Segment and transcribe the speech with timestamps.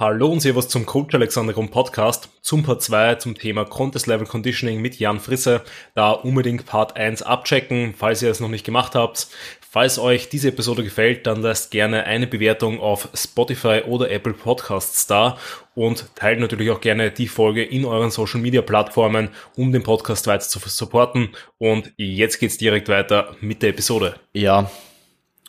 [0.00, 4.28] Hallo und Servus zum Coach Alexander Grund Podcast, zum Part 2 zum Thema Contest Level
[4.28, 5.62] Conditioning mit Jan Frisse.
[5.96, 9.26] Da unbedingt Part 1 abchecken, falls ihr es noch nicht gemacht habt.
[9.60, 15.08] Falls euch diese Episode gefällt, dann lasst gerne eine Bewertung auf Spotify oder Apple Podcasts
[15.08, 15.36] da
[15.74, 20.28] und teilt natürlich auch gerne die Folge in euren Social Media Plattformen, um den Podcast
[20.28, 21.30] weiter zu supporten.
[21.58, 24.14] Und jetzt geht's direkt weiter mit der Episode.
[24.32, 24.70] Ja,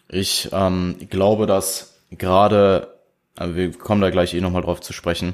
[0.08, 2.99] ich ähm, glaube, dass gerade
[3.40, 5.34] aber wir kommen da gleich eh nochmal drauf zu sprechen.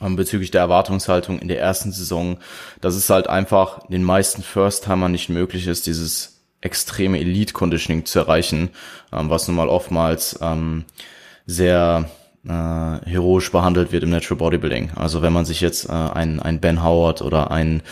[0.00, 2.38] Ähm, bezüglich der Erwartungshaltung in der ersten Saison,
[2.80, 8.70] dass es halt einfach den meisten First-Timer nicht möglich ist, dieses extreme Elite-Conditioning zu erreichen,
[9.12, 10.84] ähm, was nun mal oftmals ähm,
[11.46, 12.08] sehr
[12.46, 14.92] äh, heroisch behandelt wird im Natural Bodybuilding.
[14.96, 17.82] Also wenn man sich jetzt äh, ein, ein Ben Howard oder ein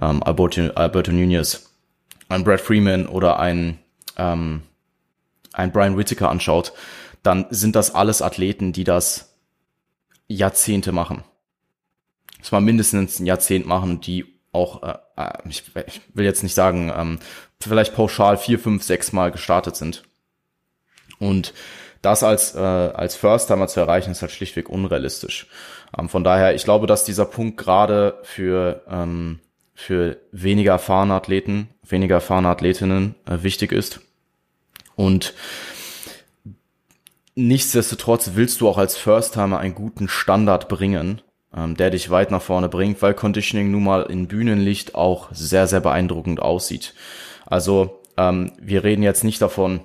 [0.00, 1.70] ähm, Alberto, Alberto Nunez,
[2.28, 3.78] ein Brad Freeman oder ein,
[4.16, 4.62] ähm,
[5.52, 6.72] ein Brian Whittaker anschaut,
[7.22, 9.36] dann sind das alles Athleten, die das
[10.28, 11.24] Jahrzehnte machen.
[12.38, 16.54] Das war mindestens ein Jahrzehnt machen, die auch, äh, äh, ich, ich will jetzt nicht
[16.54, 17.18] sagen, ähm,
[17.60, 20.02] vielleicht pauschal vier, fünf, sechs Mal gestartet sind.
[21.18, 21.52] Und
[22.02, 25.46] das als, äh, als First-Timer zu erreichen, ist halt schlichtweg unrealistisch.
[25.96, 29.40] Ähm, von daher, ich glaube, dass dieser Punkt gerade für, ähm,
[29.74, 34.00] für weniger erfahrene Athleten, weniger erfahrene Athletinnen äh, wichtig ist.
[34.96, 35.34] Und
[37.40, 41.22] Nichtsdestotrotz willst du auch als First-Timer einen guten Standard bringen,
[41.56, 45.66] ähm, der dich weit nach vorne bringt, weil Conditioning nun mal in Bühnenlicht auch sehr,
[45.66, 46.92] sehr beeindruckend aussieht.
[47.46, 49.80] Also ähm, wir reden jetzt nicht davon,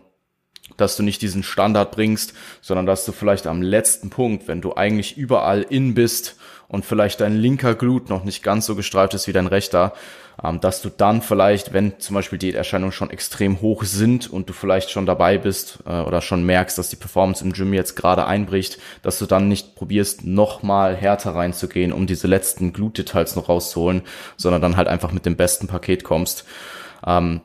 [0.76, 4.76] dass du nicht diesen Standard bringst, sondern dass du vielleicht am letzten Punkt, wenn du
[4.76, 6.36] eigentlich überall in bist
[6.68, 9.94] und vielleicht dein linker Glut noch nicht ganz so gestreift ist wie dein rechter,
[10.44, 14.50] ähm, dass du dann vielleicht, wenn zum Beispiel die Erscheinungen schon extrem hoch sind und
[14.50, 17.96] du vielleicht schon dabei bist äh, oder schon merkst, dass die Performance im Gym jetzt
[17.96, 23.50] gerade einbricht, dass du dann nicht probierst, nochmal härter reinzugehen, um diese letzten Glutdetails noch
[23.50, 24.02] rauszuholen,
[24.38, 26.46] sondern dann halt einfach mit dem besten Paket kommst.
[27.06, 27.42] Ähm,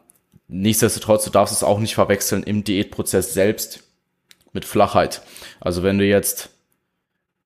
[0.49, 3.85] nichtsdestotrotz, du darfst es auch nicht verwechseln im Diätprozess selbst
[4.53, 5.23] mit Flachheit.
[5.61, 6.51] Also wenn du jetzt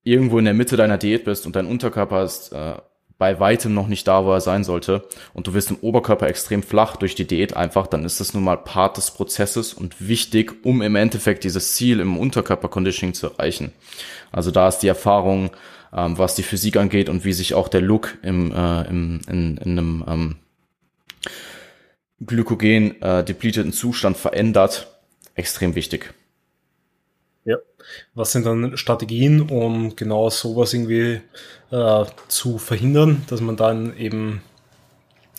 [0.04, 2.74] irgendwo in der Mitte deiner Diät bist und dein Unterkörper ist äh,
[3.18, 6.62] bei weitem noch nicht da, wo er sein sollte und du wirst im Oberkörper extrem
[6.62, 10.64] flach durch die Diät einfach, dann ist das nun mal Part des Prozesses und wichtig,
[10.64, 13.72] um im Endeffekt dieses Ziel im Unterkörper-Conditioning zu erreichen.
[14.32, 15.50] Also da ist die Erfahrung,
[15.94, 19.56] ähm, was die Physik angeht und wie sich auch der Look im, äh, im, in,
[19.58, 20.36] in einem ähm,
[22.20, 24.88] Glykogen äh, depleteten Zustand verändert,
[25.34, 26.14] extrem wichtig.
[28.14, 31.20] Was sind dann Strategien, um genau sowas irgendwie
[31.70, 34.42] äh, zu verhindern, dass man dann eben,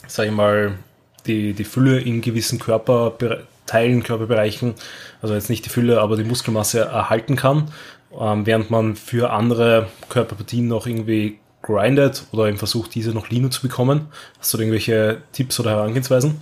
[0.08, 0.78] sag ich mal,
[1.26, 4.76] die, die Fülle in gewissen Körperteilen, Körperbereichen,
[5.22, 7.72] also jetzt nicht die Fülle, aber die Muskelmasse erhalten kann,
[8.20, 13.50] ähm, während man für andere Körperpartien noch irgendwie grindet oder eben versucht, diese noch leaner
[13.50, 14.08] zu bekommen.
[14.40, 16.40] Hast du irgendwelche Tipps oder Herangehensweisen?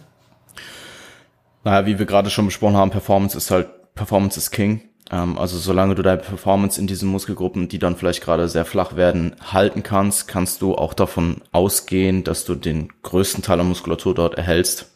[1.63, 4.81] Naja, wie wir gerade schon besprochen haben, Performance ist halt, Performance ist King.
[5.12, 8.96] Ähm, also solange du deine Performance in diesen Muskelgruppen, die dann vielleicht gerade sehr flach
[8.96, 14.16] werden, halten kannst, kannst du auch davon ausgehen, dass du den größten Teil der Muskulatur
[14.16, 14.90] dort erhältst.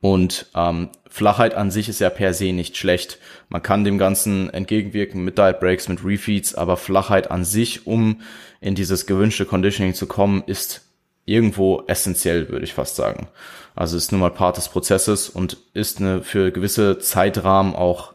[0.00, 3.18] Und ähm, Flachheit an sich ist ja per se nicht schlecht.
[3.48, 8.20] Man kann dem Ganzen entgegenwirken mit Diet Breaks, mit Refeeds, aber Flachheit an sich, um
[8.60, 10.82] in dieses gewünschte Conditioning zu kommen, ist
[11.24, 13.28] irgendwo essentiell, würde ich fast sagen.
[13.74, 18.14] Also ist nun mal Part des Prozesses und ist eine für gewisse Zeitrahmen auch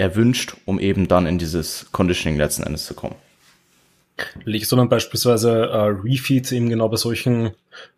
[0.00, 3.16] erwünscht, um eben dann in dieses Conditioning letzten Endes zu kommen.
[4.44, 7.50] Legst du dann beispielsweise äh, Refeeds eben genau bei solchen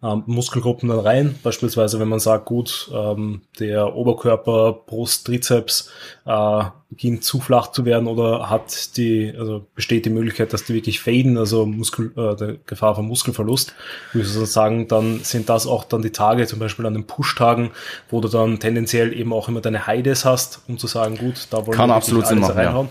[0.03, 1.35] ähm, Muskelgruppen dann rein?
[1.43, 5.91] Beispielsweise, wenn man sagt, gut, ähm, der Oberkörper, Brust, Trizeps
[6.25, 10.75] äh, beginnt zu flach zu werden oder hat die, also besteht die Möglichkeit, dass die
[10.75, 13.75] wirklich faden, also Muskel, äh, der Gefahr von Muskelverlust.
[14.13, 17.71] Würdest du sagen, dann sind das auch dann die Tage, zum Beispiel an den Push-Tagen,
[18.11, 21.67] wo du dann tendenziell eben auch immer deine Highdays hast, um zu sagen, gut, da
[21.67, 22.89] wollen Kann wir absolut Sinn machen, reinhauen.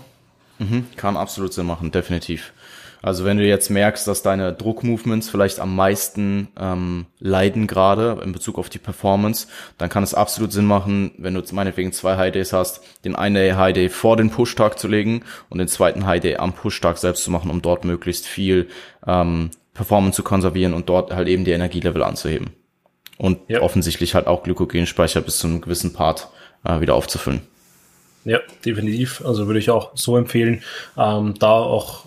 [0.58, 0.66] Ja.
[0.66, 2.52] Mhm, kann absolut Sinn machen, definitiv.
[3.02, 8.32] Also wenn du jetzt merkst, dass deine Druckmovements vielleicht am meisten ähm, leiden gerade in
[8.32, 12.32] Bezug auf die Performance, dann kann es absolut Sinn machen, wenn du meinetwegen zwei High
[12.32, 16.20] Days hast, den einen High Day vor den Push-Tag zu legen und den zweiten High
[16.20, 18.68] Day am Push-Tag selbst zu machen, um dort möglichst viel
[19.04, 22.50] ähm, Performance zu konservieren und dort halt eben die Energielevel anzuheben.
[23.18, 23.62] Und ja.
[23.62, 26.28] offensichtlich halt auch Glykogenspeicher bis zu einem gewissen Part
[26.64, 27.40] äh, wieder aufzufüllen.
[28.24, 29.24] Ja, definitiv.
[29.24, 30.62] Also würde ich auch so empfehlen,
[30.96, 32.06] ähm, da auch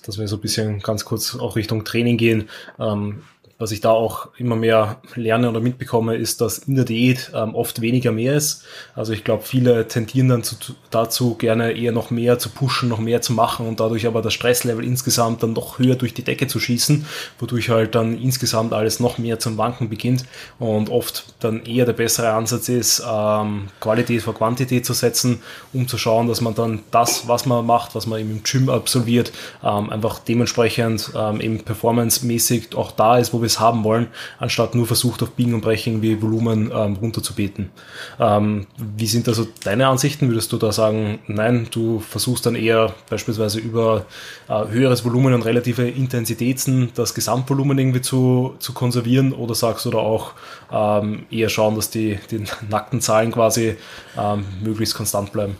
[0.00, 2.48] dass wir so ein bisschen ganz kurz auch Richtung Training gehen,
[2.78, 3.22] ähm,
[3.58, 7.54] was ich da auch immer mehr lerne oder mitbekomme, ist, dass in der Diät ähm,
[7.54, 8.64] oft weniger mehr ist.
[8.96, 10.56] Also ich glaube, viele tendieren dann zu,
[10.90, 14.34] dazu, gerne eher noch mehr zu pushen, noch mehr zu machen und dadurch aber das
[14.34, 17.06] Stresslevel insgesamt dann noch höher durch die Decke zu schießen,
[17.38, 20.24] wodurch halt dann insgesamt alles noch mehr zum Wanken beginnt
[20.58, 25.40] und oft dann eher der bessere Ansatz ist, ähm, Qualität vor Quantität zu setzen,
[25.72, 29.30] um zu schauen, dass man dann das, was man macht, was man im Gym absolviert,
[29.62, 34.08] ähm, einfach dementsprechend ähm, eben performancemäßig auch da ist, wo wir es haben wollen,
[34.38, 37.70] anstatt nur versucht auf Biegen und Brechen wie Volumen ähm, runterzubeten.
[38.18, 40.28] Ähm, wie sind also deine Ansichten?
[40.28, 44.06] Würdest du da sagen, nein, du versuchst dann eher beispielsweise über
[44.48, 49.90] äh, höheres Volumen und relative Intensitäten das Gesamtvolumen irgendwie zu, zu konservieren oder sagst du
[49.90, 50.32] da auch
[50.72, 53.76] ähm, eher schauen, dass die, die nackten Zahlen quasi
[54.18, 55.56] ähm, möglichst konstant bleiben?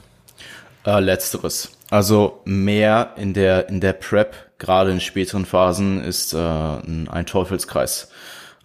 [0.84, 1.70] Äh, letzteres.
[1.92, 8.08] Also mehr in der, in der Prep, gerade in späteren Phasen, ist äh, ein Teufelskreis.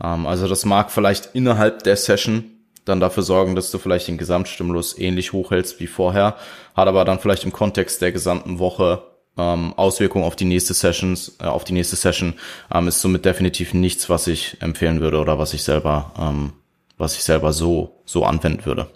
[0.02, 2.46] Ähm, also das mag vielleicht innerhalb der Session
[2.86, 6.38] dann dafür sorgen, dass du vielleicht den Gesamtstimulus ähnlich hochhältst wie vorher,
[6.74, 9.04] hat aber dann vielleicht im Kontext der gesamten Woche
[9.38, 12.36] ähm, Auswirkungen auf die nächste Sessions, äh, auf die nächste Session,
[12.74, 16.54] ähm, ist somit definitiv nichts, was ich empfehlen würde oder was ich selber, ähm,
[16.98, 18.88] was ich selber so, so anwenden würde.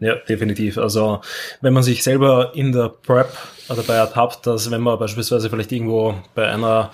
[0.00, 0.78] Ja, definitiv.
[0.78, 1.20] Also
[1.60, 3.36] wenn man sich selber in der Prep
[3.68, 6.90] dabei ertappt, dass wenn man beispielsweise vielleicht irgendwo bei einer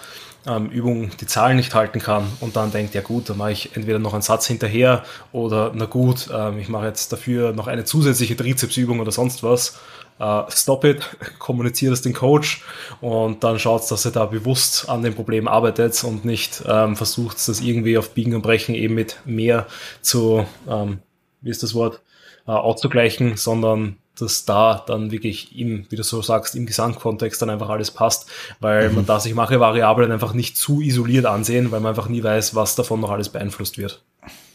[0.47, 3.77] ähm, Übung die Zahlen nicht halten kann und dann denkt, ja gut, dann mache ich
[3.77, 7.85] entweder noch einen Satz hinterher oder na gut, ähm, ich mache jetzt dafür noch eine
[7.85, 9.79] zusätzliche Trizepsübung oder sonst was.
[10.21, 11.00] Uh, stop it,
[11.41, 12.62] kommuniziert es den Coach
[13.00, 17.37] und dann schaut dass er da bewusst an dem Problem arbeitet und nicht ähm, versucht,
[17.49, 19.67] das irgendwie auf Biegen und Brechen eben mit mehr
[20.03, 21.00] zu, ähm,
[21.41, 22.00] wie ist das Wort,
[22.46, 27.50] äh, auszugleichen, sondern dass da dann wirklich im, wie du so sagst, im Gesamtkontext dann
[27.50, 28.31] einfach alles passt,
[28.61, 28.96] weil mhm.
[28.96, 32.55] man da sich manche Variablen einfach nicht zu isoliert ansehen, weil man einfach nie weiß,
[32.55, 34.02] was davon noch alles beeinflusst wird.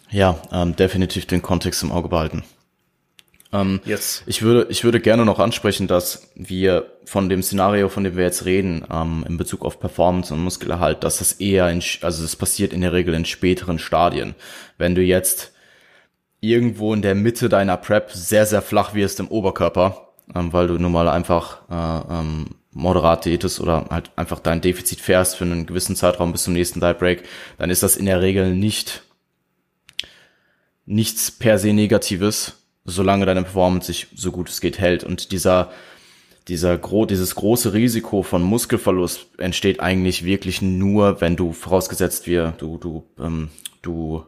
[0.10, 2.44] Ja, ähm, definitiv den Kontext im Auge behalten.
[3.52, 4.24] Ähm, yes.
[4.28, 8.24] ich, würde, ich würde gerne noch ansprechen, dass wir von dem Szenario, von dem wir
[8.24, 12.36] jetzt reden, ähm, in Bezug auf Performance und Muskelerhalt, dass das eher in, also das
[12.36, 14.36] passiert in der Regel in späteren Stadien.
[14.78, 15.52] Wenn du jetzt
[16.42, 20.78] irgendwo in der Mitte deiner Prep sehr, sehr flach wirst im Oberkörper, ähm, weil du
[20.78, 25.66] nun mal einfach äh, ähm, moderat diätest oder halt einfach dein Defizit fährst für einen
[25.66, 27.24] gewissen Zeitraum bis zum nächsten Diet Break,
[27.58, 29.04] dann ist das in der Regel nicht
[30.86, 35.04] nichts per se Negatives, solange deine Performance sich so gut es geht hält.
[35.04, 35.72] Und dieser
[36.48, 42.54] dieser gro dieses große Risiko von Muskelverlust entsteht eigentlich wirklich nur, wenn du vorausgesetzt wir
[42.58, 43.50] du du ähm,
[43.84, 44.24] du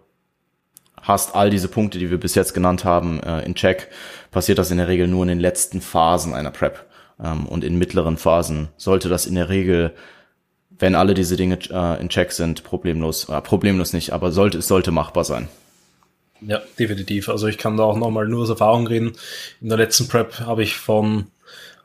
[1.02, 3.90] hast all diese Punkte, die wir bis jetzt genannt haben, äh, in Check,
[4.32, 6.86] passiert das in der Regel nur in den letzten Phasen einer Prep.
[7.24, 9.94] Ähm, und in mittleren Phasen sollte das in der Regel,
[10.70, 14.68] wenn alle diese Dinge äh, in Check sind, problemlos, äh, problemlos nicht, aber sollte, es
[14.68, 15.48] sollte machbar sein.
[16.42, 17.30] Ja, definitiv.
[17.30, 19.14] Also ich kann da auch nochmal nur aus Erfahrung reden.
[19.62, 21.28] In der letzten Prep habe ich von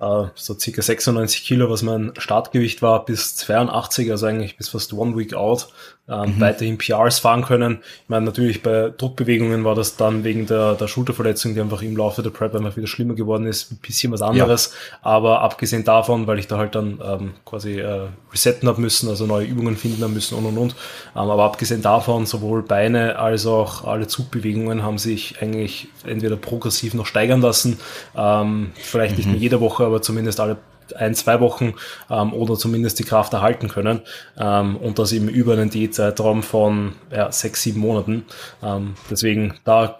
[0.00, 4.92] äh, so circa 96 Kilo, was mein Startgewicht war, bis 82, also eigentlich bis fast
[4.94, 5.68] one week out,
[6.08, 6.40] ähm, mhm.
[6.40, 7.78] weiterhin PRs fahren können.
[8.04, 11.96] Ich meine, natürlich bei Druckbewegungen war das dann wegen der, der Schulterverletzung, die einfach im
[11.96, 14.72] Laufe der Prep einfach wieder schlimmer geworden ist, ein bisschen was anderes.
[14.72, 14.98] Ja.
[15.02, 19.26] Aber abgesehen davon, weil ich da halt dann ähm, quasi äh, resetten habe müssen, also
[19.26, 20.76] neue Übungen finden haben müssen und und und.
[21.16, 26.94] Ähm, aber abgesehen davon, sowohl Beine als auch alle Zugbewegungen haben sich eigentlich entweder progressiv
[26.94, 27.78] noch steigern lassen.
[28.16, 29.16] Ähm, vielleicht mhm.
[29.16, 30.56] nicht in jeder Woche, aber zumindest alle
[30.94, 31.74] ein, zwei Wochen
[32.10, 34.02] ähm, oder zumindest die Kraft erhalten können
[34.38, 38.24] ähm, und das eben über einen Diätzeitraum von ja, sechs, sieben Monaten.
[38.62, 39.98] Ähm, deswegen da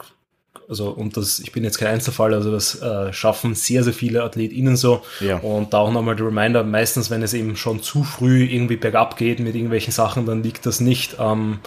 [0.68, 4.25] also und das, ich bin jetzt kein Einzelfall, also das äh, schaffen sehr, sehr viele
[4.25, 5.02] AthletInnen so.
[5.20, 5.38] Ja.
[5.38, 9.16] Und da auch nochmal der Reminder, meistens, wenn es eben schon zu früh irgendwie bergab
[9.16, 11.58] geht mit irgendwelchen Sachen, dann liegt das nicht am ähm,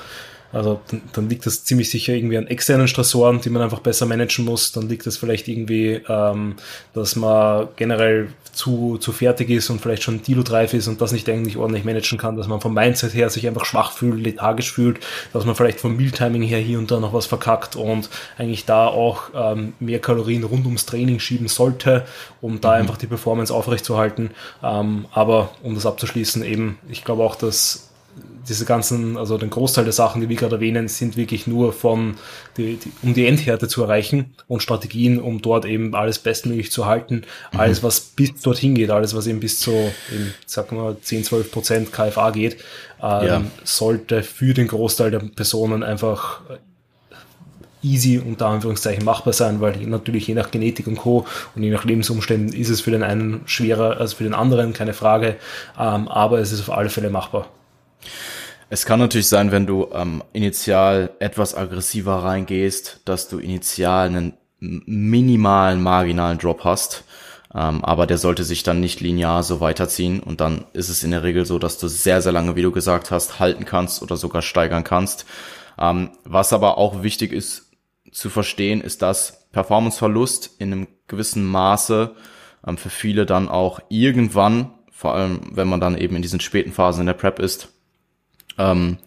[0.52, 4.06] also dann, dann liegt das ziemlich sicher irgendwie an externen Stressoren, die man einfach besser
[4.06, 4.72] managen muss.
[4.72, 6.56] Dann liegt das vielleicht irgendwie, ähm,
[6.94, 11.30] dass man generell zu, zu fertig ist und vielleicht schon dilutreif ist und das nicht
[11.30, 15.00] eigentlich ordentlich managen kann, dass man vom Mindset her sich einfach schwach fühlt, lethargisch fühlt,
[15.34, 18.88] dass man vielleicht vom Mealtiming her hier und da noch was verkackt und eigentlich da
[18.88, 22.06] auch ähm, mehr Kalorien rund ums Training schieben sollte,
[22.42, 22.82] um da mhm.
[22.82, 24.32] einfach die Performance aufrechtzuerhalten.
[24.64, 27.89] Ähm, aber um das abzuschließen, eben, ich glaube auch, dass
[28.48, 32.16] diese ganzen, also den Großteil der Sachen, die wir gerade erwähnen, sind wirklich nur von,
[32.58, 36.86] die, die, um die Endhärte zu erreichen und Strategien, um dort eben alles bestmöglich zu
[36.86, 37.24] halten.
[37.52, 37.60] Mhm.
[37.60, 41.52] Alles, was bis dorthin geht, alles, was eben bis zu, eben, sagen wir, 10, 12
[41.52, 42.58] Prozent KFA geht,
[43.02, 43.42] ähm, ja.
[43.64, 46.42] sollte für den Großteil der Personen einfach
[47.82, 51.26] easy unter Anführungszeichen machbar sein, weil natürlich je nach Genetik und Co.
[51.56, 54.94] und je nach Lebensumständen ist es für den einen schwerer als für den anderen, keine
[54.94, 55.38] Frage,
[55.80, 57.48] ähm, aber es ist auf alle Fälle machbar.
[58.70, 64.34] Es kann natürlich sein, wenn du ähm, initial etwas aggressiver reingehst, dass du initial einen
[64.60, 67.04] minimalen marginalen Drop hast.
[67.54, 71.12] Ähm, aber der sollte sich dann nicht linear so weiterziehen und dann ist es in
[71.12, 74.18] der Regel so, dass du sehr, sehr lange, wie du gesagt hast, halten kannst oder
[74.18, 75.26] sogar steigern kannst.
[75.80, 77.72] Ähm, was aber auch wichtig ist
[78.12, 82.16] zu verstehen, ist, dass Performanceverlust in einem gewissen Maße
[82.68, 86.72] ähm, für viele dann auch irgendwann, vor allem wenn man dann eben in diesen späten
[86.72, 87.70] Phasen in der Prep ist,
[88.60, 88.98] ähm,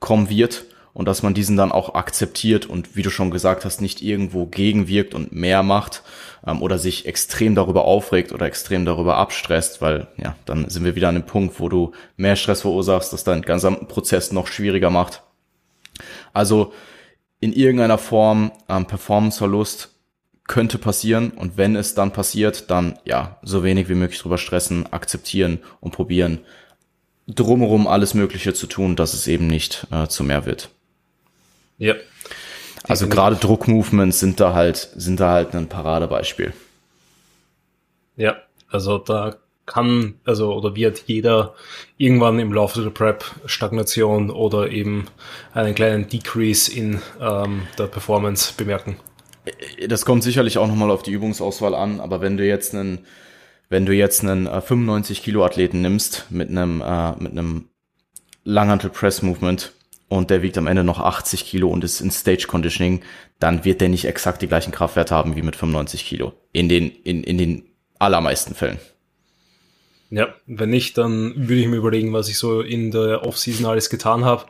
[0.00, 3.80] kommen wird und dass man diesen dann auch akzeptiert und wie du schon gesagt hast,
[3.80, 6.02] nicht irgendwo gegenwirkt und mehr macht
[6.46, 10.96] ähm, oder sich extrem darüber aufregt oder extrem darüber abstresst, weil ja, dann sind wir
[10.96, 14.90] wieder an dem Punkt, wo du mehr Stress verursachst, das deinen gesamten Prozess noch schwieriger
[14.90, 15.22] macht.
[16.32, 16.72] Also
[17.40, 19.94] in irgendeiner Form ähm, Performanceverlust
[20.48, 24.92] könnte passieren und wenn es dann passiert, dann ja, so wenig wie möglich drüber stressen,
[24.92, 26.40] akzeptieren und probieren,
[27.28, 30.70] drumherum alles Mögliche zu tun, dass es eben nicht äh, zu mehr wird.
[31.78, 31.94] Ja.
[32.84, 36.54] Also gerade Druckmovements sind da halt, sind da halt ein Paradebeispiel.
[38.16, 38.36] Ja,
[38.68, 41.54] also da kann, also oder wird jeder
[41.98, 45.06] irgendwann im Laufe der Prep Stagnation oder eben
[45.52, 48.96] einen kleinen Decrease in ähm, der Performance bemerken.
[49.86, 53.06] Das kommt sicherlich auch nochmal auf die Übungsauswahl an, aber wenn du jetzt einen
[53.68, 57.68] wenn du jetzt einen äh, 95 Kilo Athleten nimmst mit einem äh, mit einem
[58.44, 59.72] Langhantel Press Movement
[60.08, 63.02] und der wiegt am Ende noch 80 Kilo und ist in Stage Conditioning,
[63.38, 66.32] dann wird der nicht exakt die gleichen Kraftwerte haben wie mit 95 Kilo.
[66.52, 67.64] In den in, in den
[67.98, 68.78] allermeisten Fällen.
[70.10, 73.90] Ja, wenn nicht, dann würde ich mir überlegen, was ich so in der Offseason alles
[73.90, 74.44] getan habe.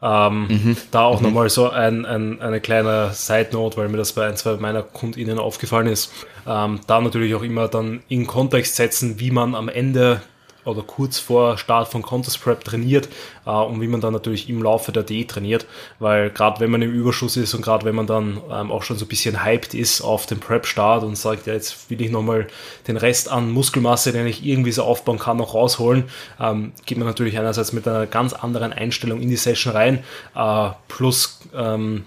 [0.00, 0.76] Ähm, mhm.
[0.90, 1.26] Da auch mhm.
[1.26, 5.38] nochmal so ein, ein, eine kleine Side-Note, weil mir das bei ein, zwei meiner KundInnen
[5.38, 6.10] aufgefallen ist.
[6.46, 10.22] Ähm, da natürlich auch immer dann in Kontext setzen, wie man am Ende
[10.64, 13.08] oder kurz vor Start von Contest Prep trainiert
[13.46, 15.66] äh, und wie man dann natürlich im Laufe der D trainiert,
[15.98, 18.96] weil gerade wenn man im Überschuss ist und gerade wenn man dann ähm, auch schon
[18.96, 22.46] so ein bisschen hyped ist auf den Prep-Start und sagt, ja, jetzt will ich nochmal
[22.86, 26.04] den Rest an Muskelmasse, den ich irgendwie so aufbauen kann, noch rausholen,
[26.40, 30.70] ähm, geht man natürlich einerseits mit einer ganz anderen Einstellung in die Session rein, äh,
[30.88, 32.04] plus ähm,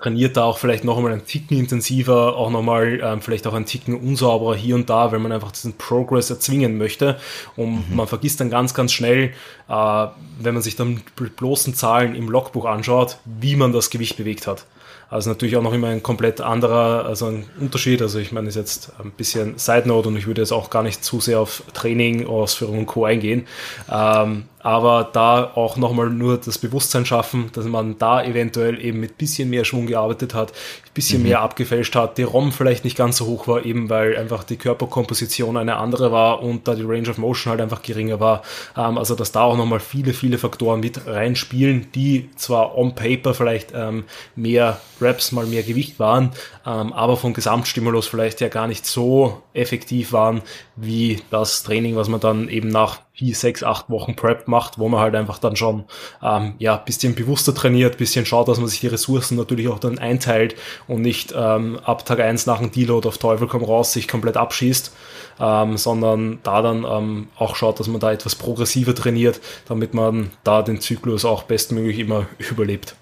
[0.00, 3.64] trainiert da auch vielleicht noch einmal einen Ticken intensiver, auch nochmal ähm, vielleicht auch einen
[3.64, 7.16] Ticken unsauberer hier und da, weil man einfach diesen Progress erzwingen möchte.
[7.56, 7.96] Und mhm.
[7.96, 9.32] man vergisst dann ganz, ganz schnell,
[9.68, 10.06] äh,
[10.38, 11.02] wenn man sich dann
[11.36, 14.66] bloßen Zahlen im Logbuch anschaut, wie man das Gewicht bewegt hat.
[15.08, 18.02] Also natürlich auch noch immer ein komplett anderer, also ein Unterschied.
[18.02, 20.82] Also ich meine, ist jetzt ein bisschen Side Note und ich würde jetzt auch gar
[20.82, 23.04] nicht zu sehr auf Training, Ausführung und Co.
[23.04, 23.46] eingehen.
[23.90, 29.16] Ähm, aber da auch nochmal nur das Bewusstsein schaffen, dass man da eventuell eben mit
[29.16, 30.52] bisschen mehr Schwung gearbeitet hat,
[30.92, 31.28] bisschen mhm.
[31.28, 34.56] mehr abgefälscht hat, die ROM vielleicht nicht ganz so hoch war, eben weil einfach die
[34.56, 38.42] Körperkomposition eine andere war und da die Range of Motion halt einfach geringer war.
[38.76, 43.34] Ähm, also dass da auch nochmal viele, viele Faktoren mit reinspielen, die zwar on paper
[43.34, 44.02] vielleicht ähm,
[44.34, 46.32] mehr Reps, mal mehr Gewicht waren,
[46.66, 50.42] ähm, aber vom Gesamtstimulus vielleicht ja gar nicht so effektiv waren,
[50.74, 54.88] wie das Training, was man dann eben nach vier, sechs, acht Wochen Prep macht, wo
[54.88, 55.84] man halt einfach dann schon
[56.22, 59.98] ähm, ja bisschen bewusster trainiert, bisschen schaut, dass man sich die Ressourcen natürlich auch dann
[59.98, 60.56] einteilt
[60.88, 64.36] und nicht ähm, ab Tag eins nach dem Deload auf Teufel komm raus sich komplett
[64.36, 64.92] abschießt,
[65.40, 70.30] ähm, sondern da dann ähm, auch schaut, dass man da etwas progressiver trainiert, damit man
[70.42, 72.96] da den Zyklus auch bestmöglich immer überlebt.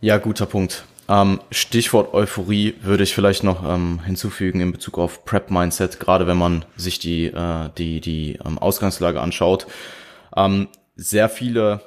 [0.00, 0.84] Ja, guter Punkt.
[1.08, 6.26] Ähm, Stichwort Euphorie würde ich vielleicht noch ähm, hinzufügen in Bezug auf Prep Mindset, gerade
[6.26, 9.66] wenn man sich die äh, die die ähm, Ausgangslage anschaut.
[10.36, 11.80] Ähm, sehr viele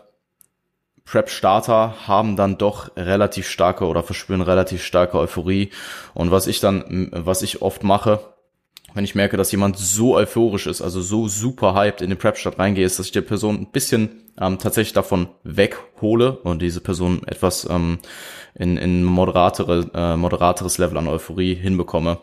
[1.04, 5.72] Prep Starter haben dann doch relativ starke oder verspüren relativ starke Euphorie
[6.14, 8.22] und was ich dann was ich oft mache,
[8.94, 12.60] wenn ich merke, dass jemand so euphorisch ist, also so super hyped in den Prep-Start
[12.60, 17.22] reingehe, ist, dass ich der Person ein bisschen ähm, tatsächlich davon weghole und diese Person
[17.28, 18.00] etwas ähm,
[18.56, 22.18] in, in moderatere, äh, moderateres Level an Euphorie hinbekomme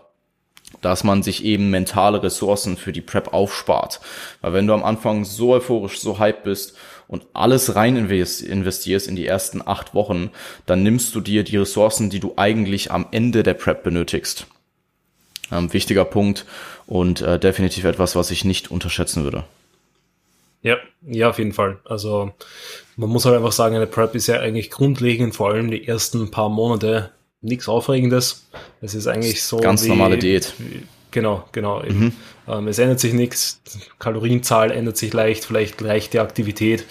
[0.81, 4.01] dass man sich eben mentale Ressourcen für die Prep aufspart.
[4.41, 6.77] Weil wenn du am Anfang so euphorisch, so hyped bist
[7.09, 10.31] und alles rein investierst in die ersten acht Wochen,
[10.67, 14.47] dann nimmst du dir die Ressourcen, die du eigentlich am Ende der Prep benötigst.
[15.53, 16.45] Ähm, wichtiger Punkt
[16.87, 19.45] und äh, definitiv etwas, was ich nicht unterschätzen würde.
[20.63, 21.79] Ja, ja, auf jeden Fall.
[21.85, 22.33] Also
[22.97, 26.31] man muss halt einfach sagen, eine Prep ist ja eigentlich grundlegend, vor allem die ersten
[26.31, 27.11] paar Monate,
[27.41, 28.47] nichts Aufregendes.
[28.81, 29.59] Es ist eigentlich so.
[29.59, 30.55] Ganz wie, normale Diät.
[30.59, 31.83] Wie, genau, genau.
[31.83, 32.13] Mhm.
[32.49, 33.61] Ähm, es ändert sich nichts,
[33.99, 36.85] Kalorienzahl ändert sich leicht, vielleicht leichte Aktivität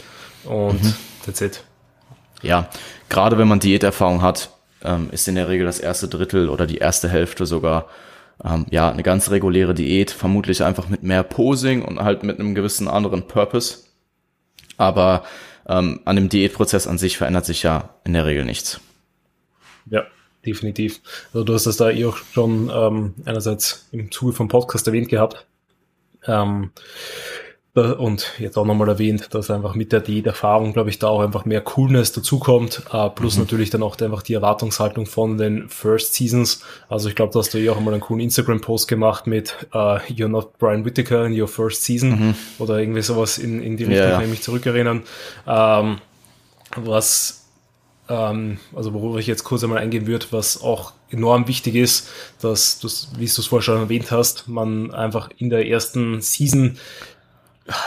[0.45, 0.95] und mhm.
[1.25, 1.63] that's it.
[2.41, 2.69] Ja,
[3.09, 4.51] gerade wenn man Diäterfahrung hat,
[4.83, 7.87] ähm, ist in der Regel das erste Drittel oder die erste Hälfte sogar
[8.43, 12.55] ähm, ja, eine ganz reguläre Diät, vermutlich einfach mit mehr Posing und halt mit einem
[12.55, 13.85] gewissen anderen Purpose.
[14.77, 15.23] Aber
[15.67, 18.81] ähm, an dem Diätprozess an sich verändert sich ja in der Regel nichts.
[19.89, 20.03] Ja,
[20.45, 21.01] definitiv.
[21.33, 25.09] Also du hast das da eh auch schon ähm, einerseits im Zuge vom Podcast erwähnt
[25.09, 25.45] gehabt.
[26.27, 26.71] Ähm,
[27.75, 31.45] und jetzt auch nochmal erwähnt, dass einfach mit der Diät-Erfahrung, glaube ich, da auch einfach
[31.45, 33.43] mehr Coolness dazukommt, äh, plus mhm.
[33.43, 36.61] natürlich dann auch einfach die Erwartungshaltung von den First Seasons.
[36.87, 39.97] Also ich glaube, da hast du eh auch einmal einen coolen Instagram-Post gemacht mit uh,
[40.07, 42.35] You're not Brian Whittaker in your first season mhm.
[42.59, 44.15] oder irgendwie sowas in, in die Richtung, ja, ja.
[44.15, 45.03] kann ich mich zurückerinnern.
[45.47, 45.97] Ähm,
[46.77, 47.45] was
[48.07, 52.07] ähm, also worüber ich jetzt kurz einmal eingehen würde, was auch enorm wichtig ist,
[52.41, 52.79] dass
[53.17, 56.77] wie du es vorher schon erwähnt hast, man einfach in der ersten Season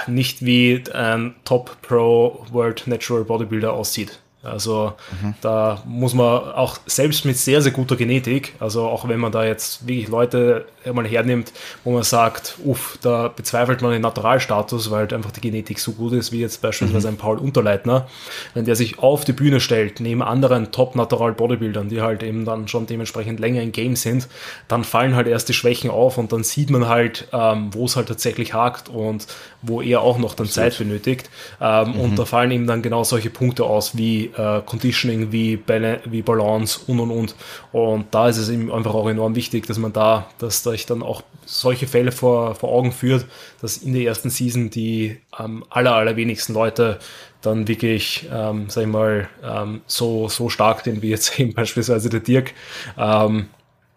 [0.06, 4.20] nicht wie ein Top Pro World Natural Bodybuilder aussieht.
[4.48, 5.34] Also mhm.
[5.40, 9.44] da muss man auch selbst mit sehr, sehr guter Genetik, also auch wenn man da
[9.44, 11.52] jetzt wirklich Leute mal hernimmt,
[11.84, 15.92] wo man sagt, uff, da bezweifelt man den Naturalstatus, weil halt einfach die Genetik so
[15.92, 17.14] gut ist, wie jetzt beispielsweise mhm.
[17.14, 18.08] ein Paul Unterleitner,
[18.54, 22.86] wenn der sich auf die Bühne stellt, neben anderen Top-Natural-Bodybuildern, die halt eben dann schon
[22.86, 24.28] dementsprechend länger im Game sind,
[24.68, 27.96] dann fallen halt erst die Schwächen auf und dann sieht man halt, ähm, wo es
[27.96, 29.26] halt tatsächlich hakt und
[29.62, 31.30] wo er auch noch dann Zeit benötigt.
[31.60, 32.00] Ähm, mhm.
[32.00, 36.22] Und da fallen eben dann genau solche Punkte aus wie äh, Conditioning, wie, Bal wie
[36.22, 37.34] Balance und und und.
[37.72, 40.86] Und da ist es eben einfach auch enorm wichtig, dass man da, dass da ich
[40.86, 43.26] dann auch solche Fälle vor, vor Augen führt,
[43.60, 46.98] dass in der ersten Season die ähm, aller, allerwenigsten Leute
[47.42, 52.08] dann wirklich, ähm, sag ich mal, ähm, so, so stark sind wie jetzt eben beispielsweise
[52.08, 52.52] der Dirk.
[52.96, 53.48] Ähm,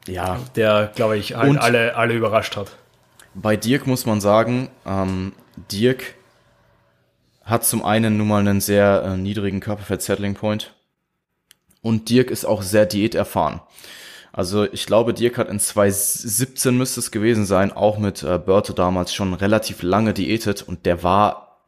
[0.07, 0.39] ja.
[0.55, 2.75] Der, glaube ich, halt alle, alle überrascht hat.
[3.33, 5.33] Bei Dirk muss man sagen, ähm,
[5.71, 6.15] Dirk
[7.43, 10.73] hat zum einen nun mal einen sehr äh, niedrigen Körperfett-Settling Point
[11.81, 13.61] und Dirk ist auch sehr diäterfahren.
[14.33, 18.73] Also ich glaube, Dirk hat in 2017 müsste es gewesen sein, auch mit äh, Berto
[18.73, 21.59] damals schon relativ lange diätet und der war,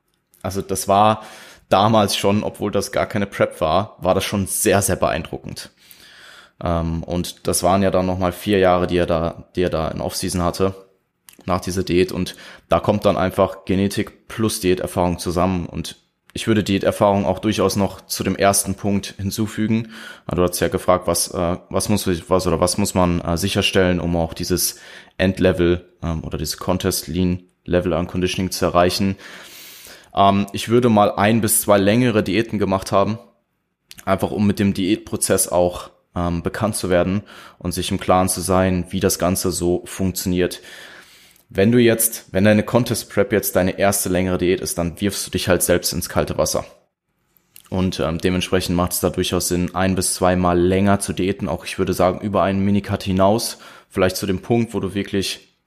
[0.42, 1.24] also das war
[1.70, 5.72] damals schon, obwohl das gar keine Prep war, war das schon sehr, sehr beeindruckend.
[6.64, 9.90] Ähm, und das waren ja dann nochmal vier Jahre, die er da, die er da
[9.90, 10.74] in Offseason hatte
[11.46, 12.36] nach dieser Diät und
[12.70, 15.98] da kommt dann einfach Genetik plus Diäterfahrung zusammen und
[16.36, 19.90] ich würde Diäterfahrung auch durchaus noch zu dem ersten Punkt hinzufügen.
[20.28, 24.00] Du hast ja gefragt, was, äh, was muss was oder was muss man äh, sicherstellen,
[24.00, 24.80] um auch dieses
[25.18, 29.16] Endlevel ähm, oder dieses Contest Lean Level an Conditioning zu erreichen.
[30.16, 33.20] Ähm, ich würde mal ein bis zwei längere Diäten gemacht haben,
[34.04, 37.22] einfach um mit dem Diätprozess auch ähm, bekannt zu werden
[37.60, 40.62] und sich im Klaren zu sein, wie das Ganze so funktioniert
[41.56, 45.28] wenn du jetzt, wenn deine Contest Prep jetzt deine erste längere Diät ist, dann wirfst
[45.28, 46.66] du dich halt selbst ins kalte Wasser.
[47.70, 51.48] Und ähm, dementsprechend macht es da durchaus Sinn, ein bis zweimal länger zu diäten.
[51.48, 55.60] Auch ich würde sagen, über einen Minicut hinaus, vielleicht zu dem Punkt, wo du wirklich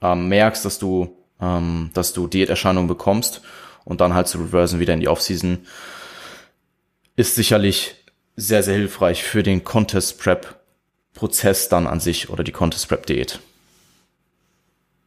[0.00, 3.42] ähm, merkst, dass du, ähm, dass du Diäterscheinungen bekommst
[3.84, 5.58] und dann halt zu reversen wieder in die Offseason,
[7.16, 7.96] ist sicherlich
[8.36, 10.58] sehr, sehr hilfreich für den Contest Prep
[11.12, 13.40] Prozess dann an sich oder die Contest Prep Diät.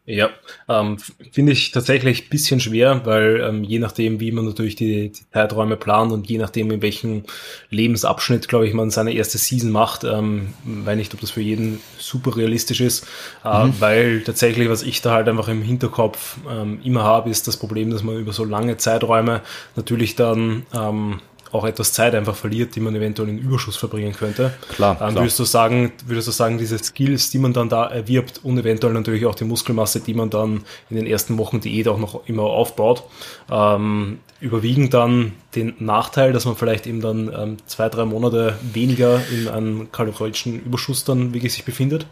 [0.05, 0.31] Ja,
[0.67, 0.97] ähm,
[1.31, 5.77] finde ich tatsächlich bisschen schwer, weil ähm, je nachdem, wie man natürlich die, die Zeiträume
[5.77, 7.23] plant und je nachdem, in welchem
[7.69, 11.79] Lebensabschnitt, glaube ich, man seine erste Season macht, ähm, weiß nicht, ob das für jeden
[11.99, 13.05] super realistisch ist,
[13.45, 13.75] äh, mhm.
[13.77, 17.91] weil tatsächlich, was ich da halt einfach im Hinterkopf ähm, immer habe, ist das Problem,
[17.91, 19.41] dass man über so lange Zeiträume
[19.75, 24.53] natürlich dann ähm, auch etwas Zeit einfach verliert, die man eventuell in Überschuss verbringen könnte.
[24.73, 24.95] Klar.
[24.99, 25.23] Dann klar.
[25.23, 28.93] würdest du sagen, würdest du sagen, diese Skills, die man dann da erwirbt und eventuell
[28.93, 32.43] natürlich auch die Muskelmasse, die man dann in den ersten Wochen Diät auch noch immer
[32.43, 33.03] aufbaut,
[33.49, 39.21] ähm, überwiegen dann den Nachteil, dass man vielleicht eben dann ähm, zwei, drei Monate weniger
[39.31, 42.07] in einem kalorischen Überschuss dann wirklich sich befindet?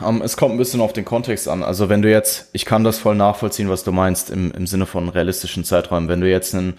[0.00, 1.62] Um, ähm, es kommt ein bisschen auf den Kontext an.
[1.62, 4.86] Also wenn du jetzt, ich kann das voll nachvollziehen, was du meinst im, im Sinne
[4.86, 6.08] von realistischen Zeiträumen.
[6.08, 6.78] Wenn du jetzt einen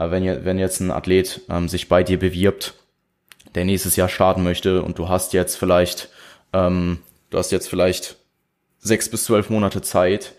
[0.00, 2.74] äh, wenn, wenn jetzt ein Athlet ähm, sich bei dir bewirbt,
[3.54, 6.08] der nächstes Jahr starten möchte und du hast jetzt vielleicht,
[6.52, 6.98] ähm,
[7.30, 8.16] du hast jetzt vielleicht
[8.78, 10.34] sechs bis zwölf Monate Zeit,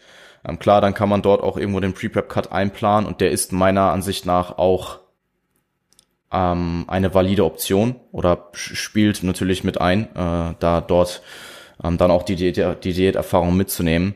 [0.48, 3.92] ähm, klar, dann kann man dort auch irgendwo den Pre-Prep-Cut einplanen und der ist meiner
[3.92, 5.00] Ansicht nach auch
[6.32, 11.22] ähm, eine valide Option oder spielt natürlich mit ein, äh, da dort
[11.84, 14.16] ähm, dann auch die, Diät, die Diäterfahrung mitzunehmen.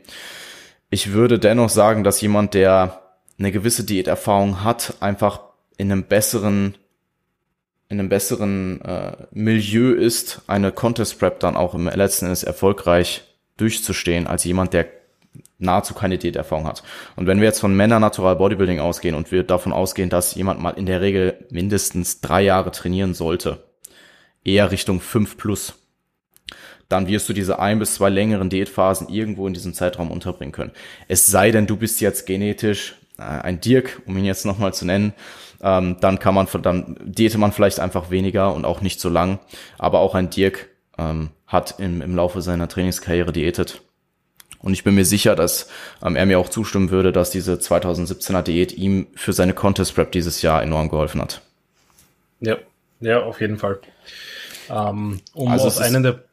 [0.90, 3.05] Ich würde dennoch sagen, dass jemand, der
[3.38, 5.42] eine gewisse Diäterfahrung hat, einfach
[5.78, 6.76] in einem besseren
[7.88, 13.24] in einem besseren äh, Milieu ist, eine Contest Prep dann auch im letzten Endes erfolgreich
[13.58, 14.88] durchzustehen, als jemand, der
[15.60, 16.84] nahezu keine Diäterfahrung hat.
[17.16, 20.60] Und wenn wir jetzt von Männer Natural Bodybuilding ausgehen und wir davon ausgehen, dass jemand
[20.60, 23.64] mal in der Regel mindestens drei Jahre trainieren sollte,
[24.44, 25.76] eher Richtung fünf plus,
[26.90, 30.72] dann wirst du diese ein bis zwei längeren Diätphasen irgendwo in diesem Zeitraum unterbringen können.
[31.08, 35.14] Es sei denn, du bist jetzt genetisch ein Dirk, um ihn jetzt nochmal zu nennen,
[35.62, 39.40] ähm, dann kann man, dann diete man vielleicht einfach weniger und auch nicht so lang.
[39.78, 43.82] Aber auch ein Dirk ähm, hat im, im Laufe seiner Trainingskarriere diätet.
[44.60, 45.70] Und ich bin mir sicher, dass
[46.04, 50.12] ähm, er mir auch zustimmen würde, dass diese 2017er Diät ihm für seine Contest Prep
[50.12, 51.42] dieses Jahr enorm geholfen hat.
[52.40, 52.58] Ja,
[53.00, 53.80] ja, auf jeden Fall.
[54.70, 56.24] Ähm, um also aus einen der.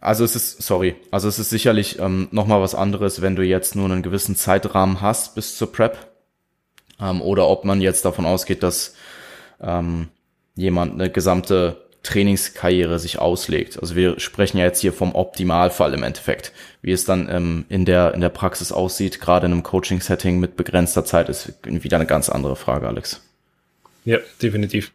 [0.00, 3.74] Also es ist, sorry, also es ist sicherlich ähm, nochmal was anderes, wenn du jetzt
[3.74, 5.98] nur einen gewissen Zeitrahmen hast bis zur Prep.
[7.00, 8.94] Ähm, oder ob man jetzt davon ausgeht, dass
[9.60, 10.08] ähm,
[10.54, 13.78] jemand eine gesamte Trainingskarriere sich auslegt.
[13.80, 16.52] Also wir sprechen ja jetzt hier vom Optimalfall im Endeffekt.
[16.80, 20.56] Wie es dann ähm, in, der, in der Praxis aussieht, gerade in einem Coaching-Setting mit
[20.56, 23.27] begrenzter Zeit, ist wieder eine ganz andere Frage, Alex.
[24.08, 24.92] Ja, definitiv.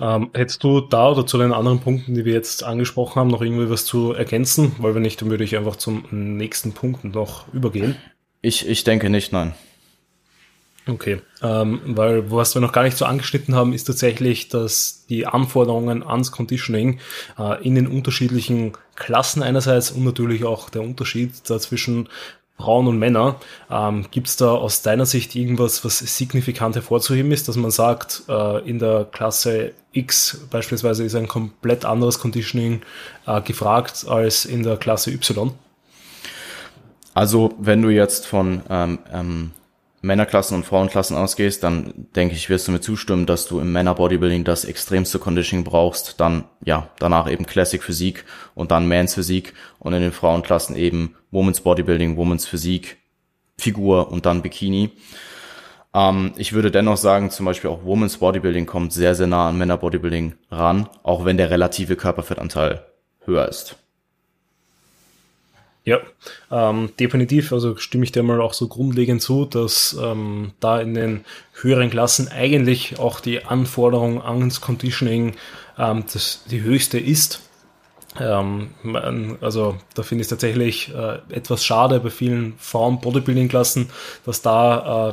[0.00, 3.42] Ähm, hättest du da oder zu den anderen Punkten, die wir jetzt angesprochen haben, noch
[3.42, 4.74] irgendwie was zu ergänzen?
[4.78, 7.96] Weil wenn nicht, dann würde ich einfach zum nächsten Punkt noch übergehen.
[8.40, 9.52] Ich, ich denke nicht, nein.
[10.86, 15.26] Okay, ähm, weil was wir noch gar nicht so angeschnitten haben, ist tatsächlich, dass die
[15.26, 17.00] Anforderungen ans Conditioning
[17.38, 22.08] äh, in den unterschiedlichen Klassen einerseits und natürlich auch der Unterschied zwischen
[22.64, 23.36] Frauen und Männer.
[23.70, 28.22] Ähm, Gibt es da aus deiner Sicht irgendwas, was signifikant hervorzuheben ist, dass man sagt,
[28.28, 32.80] äh, in der Klasse X beispielsweise ist ein komplett anderes Conditioning
[33.26, 35.52] äh, gefragt als in der Klasse Y?
[37.12, 39.50] Also wenn du jetzt von ähm, ähm
[40.04, 44.44] Männerklassen und Frauenklassen ausgehst, dann denke ich, wirst du mir zustimmen, dass du im Männer-Bodybuilding
[44.44, 49.94] das extremste Conditioning brauchst, dann ja, danach eben Classic Physik und dann Mans Physik und
[49.94, 52.98] in den Frauenklassen eben Women's Bodybuilding, Women's Physik,
[53.56, 54.90] Figur und dann Bikini.
[55.94, 59.56] Ähm, ich würde dennoch sagen, zum Beispiel auch Women's Bodybuilding kommt sehr, sehr nah an
[59.56, 62.84] Männer Bodybuilding ran, auch wenn der relative Körperfettanteil
[63.24, 63.76] höher ist.
[65.86, 65.98] Ja,
[66.50, 67.52] ähm, definitiv.
[67.52, 71.24] Also stimme ich dir mal auch so grundlegend zu, dass ähm, da in den
[71.60, 75.34] höheren Klassen eigentlich auch die Anforderung ans Conditioning
[75.78, 77.42] ähm, das, die höchste ist.
[78.18, 78.70] Ähm,
[79.42, 83.90] also da finde ich es tatsächlich äh, etwas schade bei vielen Frauen-Bodybuilding-Klassen,
[84.24, 85.12] dass da äh,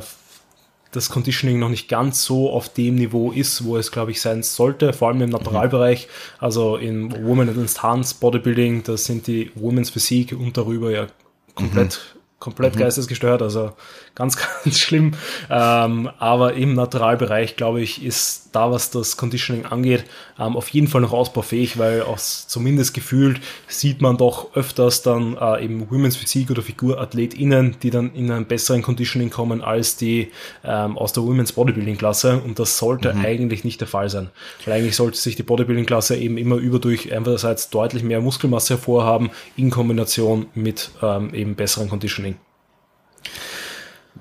[0.92, 4.42] das Conditioning noch nicht ganz so auf dem Niveau ist, wo es, glaube ich, sein
[4.42, 6.08] sollte, vor allem im Naturalbereich.
[6.38, 11.06] Also in Women Hands Bodybuilding, da sind die Women's Physik und darüber ja
[11.54, 12.80] komplett mhm komplett mhm.
[12.80, 13.72] geistesgestört, also
[14.14, 15.12] ganz, ganz schlimm.
[15.50, 20.04] Ähm, aber im Naturalbereich, glaube ich, ist da, was das Conditioning angeht,
[20.38, 25.36] ähm, auf jeden Fall noch ausbaufähig, weil auch zumindest gefühlt sieht man doch öfters dann
[25.40, 30.30] äh, eben Women's Physik oder FigurathletInnen, die dann in einem besseren Conditioning kommen als die
[30.64, 33.24] ähm, aus der Women's Bodybuilding Klasse und das sollte mhm.
[33.24, 34.30] eigentlich nicht der Fall sein,
[34.64, 39.30] weil eigentlich sollte sich die Bodybuilding Klasse eben immer überdurch einerseits deutlich mehr Muskelmasse hervorhaben
[39.56, 42.36] in Kombination mit ähm, eben besseren Conditioning.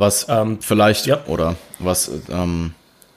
[0.01, 1.23] Was ähm, vielleicht, ja.
[1.27, 2.73] oder was ähm,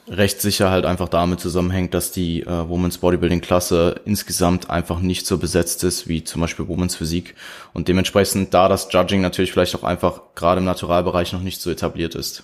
[0.07, 5.25] recht sicher halt einfach damit zusammenhängt, dass die äh, Women's Bodybuilding Klasse insgesamt einfach nicht
[5.25, 7.33] so besetzt ist wie zum Beispiel Women's Physik
[7.73, 11.71] und dementsprechend da das Judging natürlich vielleicht auch einfach gerade im Naturalbereich noch nicht so
[11.71, 12.43] etabliert ist.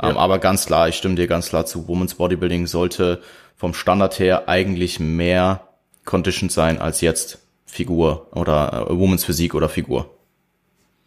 [0.00, 0.10] Ähm, ja.
[0.10, 3.22] Ähm, aber ganz klar, ich stimme dir ganz klar zu, Women's Bodybuilding sollte
[3.56, 5.66] vom Standard her eigentlich mehr
[6.04, 10.08] conditioned sein als jetzt Figur oder äh, Women's Physik oder Figur.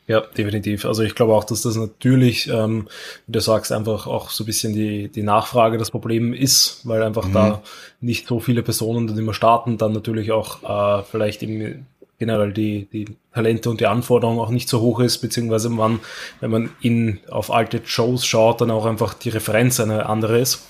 [0.08, 0.86] Ja, definitiv.
[0.86, 2.88] Also ich glaube auch, dass das natürlich, ähm,
[3.26, 7.02] wie du sagst, einfach auch so ein bisschen die, die Nachfrage das Problem ist, weil
[7.02, 7.34] einfach mhm.
[7.34, 7.64] da
[8.02, 11.86] nicht so viele Personen dann immer starten, dann natürlich auch äh, vielleicht im
[12.18, 16.00] generell die, die Talente und die Anforderungen auch nicht so hoch ist, beziehungsweise man,
[16.40, 20.66] wenn man in, auf alte Shows schaut, dann auch einfach die Referenz eine andere ist.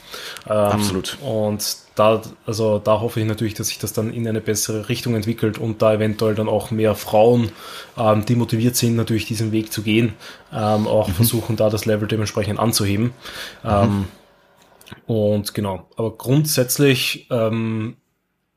[0.48, 1.18] Ähm, Absolut.
[1.24, 5.16] Und da, also da hoffe ich natürlich, dass sich das dann in eine bessere Richtung
[5.16, 7.52] entwickelt und da eventuell dann auch mehr Frauen,
[7.98, 10.14] ähm, die motiviert sind, natürlich diesen Weg zu gehen,
[10.54, 11.14] ähm, auch mhm.
[11.14, 13.14] versuchen, da das Level dementsprechend anzuheben.
[13.64, 13.70] Mhm.
[13.70, 14.06] Ähm,
[15.08, 17.96] und genau, aber grundsätzlich ähm,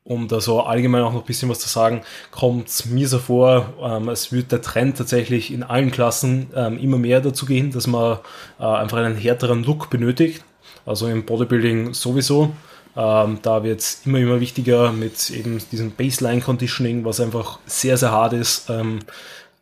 [0.09, 3.73] um da so allgemein auch noch ein bisschen was zu sagen, kommt mir so vor,
[3.81, 7.85] ähm, es wird der Trend tatsächlich in allen Klassen ähm, immer mehr dazu gehen, dass
[7.85, 8.17] man
[8.59, 10.43] äh, einfach einen härteren Look benötigt.
[10.85, 12.53] Also im Bodybuilding sowieso.
[12.95, 18.11] Ähm, da wird es immer, immer wichtiger mit eben diesem Baseline-Conditioning, was einfach sehr, sehr
[18.11, 18.99] hart ist, ähm,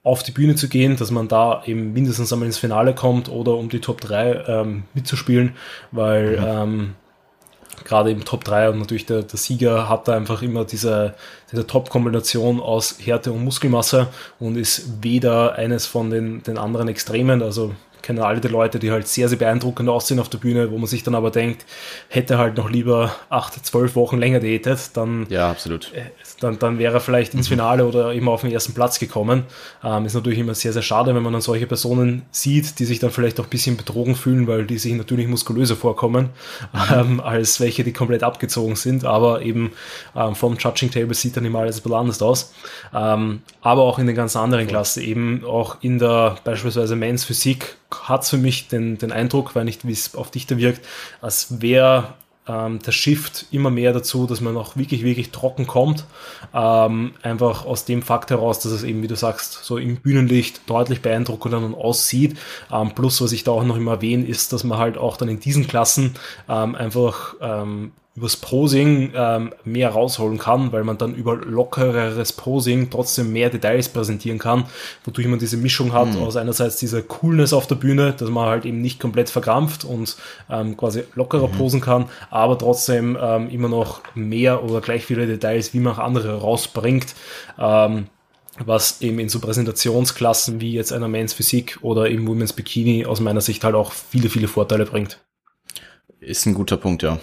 [0.04, 3.56] auf die Bühne zu gehen, dass man da eben mindestens einmal ins Finale kommt oder
[3.56, 5.56] um die Top 3 ähm, mitzuspielen,
[5.92, 6.46] weil mhm.
[6.48, 6.96] ähm,
[7.84, 11.14] gerade im Top 3 und natürlich der, der Sieger hat da einfach immer diese,
[11.52, 14.08] diese Top-Kombination aus Härte und Muskelmasse
[14.40, 17.76] und ist weder eines von den, den anderen Extremen, also
[18.08, 20.88] kennen alle die Leute, die halt sehr, sehr beeindruckend aussehen auf der Bühne, wo man
[20.88, 21.66] sich dann aber denkt,
[22.08, 25.92] hätte halt noch lieber acht, zwölf Wochen länger datet, dann, ja, absolut.
[25.94, 26.04] Äh,
[26.40, 29.44] dann, dann wäre er vielleicht ins Finale oder immer auf den ersten Platz gekommen.
[29.84, 33.00] Ähm, ist natürlich immer sehr, sehr schade, wenn man dann solche Personen sieht, die sich
[33.00, 36.30] dann vielleicht auch ein bisschen betrogen fühlen, weil die sich natürlich muskulöser vorkommen,
[36.72, 36.80] mhm.
[36.96, 39.04] ähm, als welche, die komplett abgezogen sind.
[39.04, 39.74] Aber eben
[40.16, 42.54] ähm, vom Judging Table sieht dann immer alles ein bisschen anders aus.
[42.96, 47.76] Ähm, aber auch in den ganz anderen Klassen, eben auch in der beispielsweise Men's Physik
[48.08, 50.86] hat für mich den, den Eindruck, weil nicht wie es auf dich da wirkt,
[51.22, 52.14] als wäre
[52.48, 56.06] ähm, der Shift immer mehr dazu, dass man auch wirklich, wirklich trocken kommt.
[56.54, 60.62] Ähm, einfach aus dem Fakt heraus, dass es eben, wie du sagst, so im Bühnenlicht
[60.70, 62.38] deutlich beeindruckender dann aussieht.
[62.72, 65.28] Ähm, plus, was ich da auch noch immer erwähne, ist, dass man halt auch dann
[65.28, 66.16] in diesen Klassen
[66.48, 72.90] ähm, einfach ähm, übers Posing ähm, mehr rausholen kann, weil man dann über lockereres Posing
[72.90, 74.66] trotzdem mehr Details präsentieren kann,
[75.06, 76.24] wodurch man diese Mischung hat mhm.
[76.24, 80.18] aus einerseits dieser Coolness auf der Bühne, dass man halt eben nicht komplett verkrampft und
[80.50, 81.58] ähm, quasi lockerer mhm.
[81.58, 86.00] posen kann, aber trotzdem ähm, immer noch mehr oder gleich viele Details, wie man auch
[86.00, 87.14] andere rausbringt.
[87.60, 88.08] Ähm,
[88.66, 93.20] was eben in so Präsentationsklassen wie jetzt einer Men's Physik oder im Women's Bikini aus
[93.20, 95.24] meiner Sicht halt auch viele, viele Vorteile bringt.
[96.20, 97.20] Ist ein guter Punkt, ja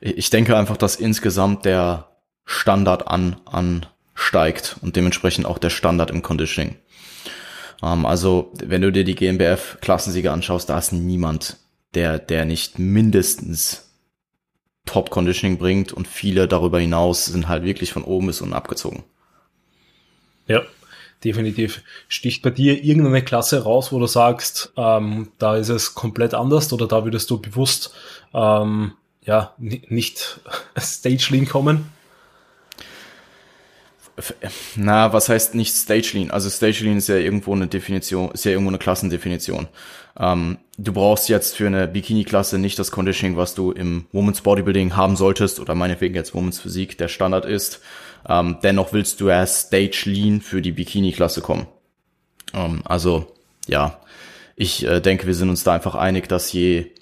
[0.00, 2.08] ich denke einfach, dass insgesamt der
[2.44, 6.76] Standard an, ansteigt und dementsprechend auch der Standard im Conditioning.
[7.82, 11.56] Ähm, also, wenn du dir die GmbF Klassensieger anschaust, da ist niemand,
[11.94, 13.90] der, der nicht mindestens
[14.86, 19.04] Top Conditioning bringt und viele darüber hinaus sind halt wirklich von oben bis unten abgezogen.
[20.46, 20.62] Ja,
[21.24, 21.82] definitiv.
[22.08, 26.70] Sticht bei dir irgendeine Klasse raus, wo du sagst, ähm, da ist es komplett anders
[26.72, 27.94] oder da würdest du bewusst
[28.34, 28.92] ähm,
[29.24, 30.40] ja, nicht
[30.78, 31.90] Stage kommen?
[34.76, 36.28] Na, was heißt nicht Stage?
[36.30, 39.66] Also Stage ist ja irgendwo eine Definition, ist ja irgendwo eine Klassendefinition.
[40.16, 44.94] Ähm, du brauchst jetzt für eine Bikini-Klasse nicht das Conditioning, was du im Women's Bodybuilding
[44.94, 47.80] haben solltest oder meinetwegen jetzt Women's Physik der Standard ist.
[48.28, 51.66] Ähm, dennoch willst du erst Stage für die Bikini-Klasse kommen.
[52.52, 53.34] Ähm, also,
[53.66, 53.98] ja,
[54.54, 56.92] ich äh, denke, wir sind uns da einfach einig, dass je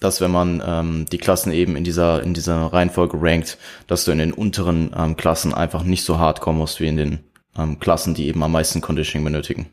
[0.00, 4.12] dass wenn man ähm, die Klassen eben in dieser in dieser Reihenfolge rankt, dass du
[4.12, 7.18] in den unteren ähm, Klassen einfach nicht so hart kommen musst wie in den
[7.56, 9.66] ähm, Klassen, die eben am meisten Conditioning benötigen.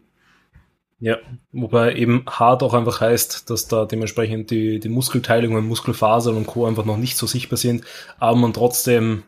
[0.99, 1.17] Ja,
[1.51, 6.67] wobei eben hart auch einfach heißt, dass da dementsprechend die, die Muskelteilungen, Muskelfasern und Co.
[6.67, 7.83] einfach noch nicht so sichtbar sind,
[8.19, 9.23] aber man trotzdem,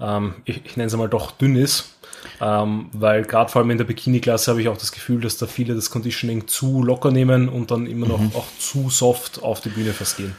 [0.00, 1.91] ähm, ich, ich nenne es mal doch dünn ist,
[2.40, 5.46] ähm, weil gerade vor allem in der Bikini-Klasse habe ich auch das Gefühl, dass da
[5.46, 8.32] viele das Conditioning zu locker nehmen und dann immer noch mhm.
[8.34, 10.34] auch zu soft auf die Bühne fast gehen.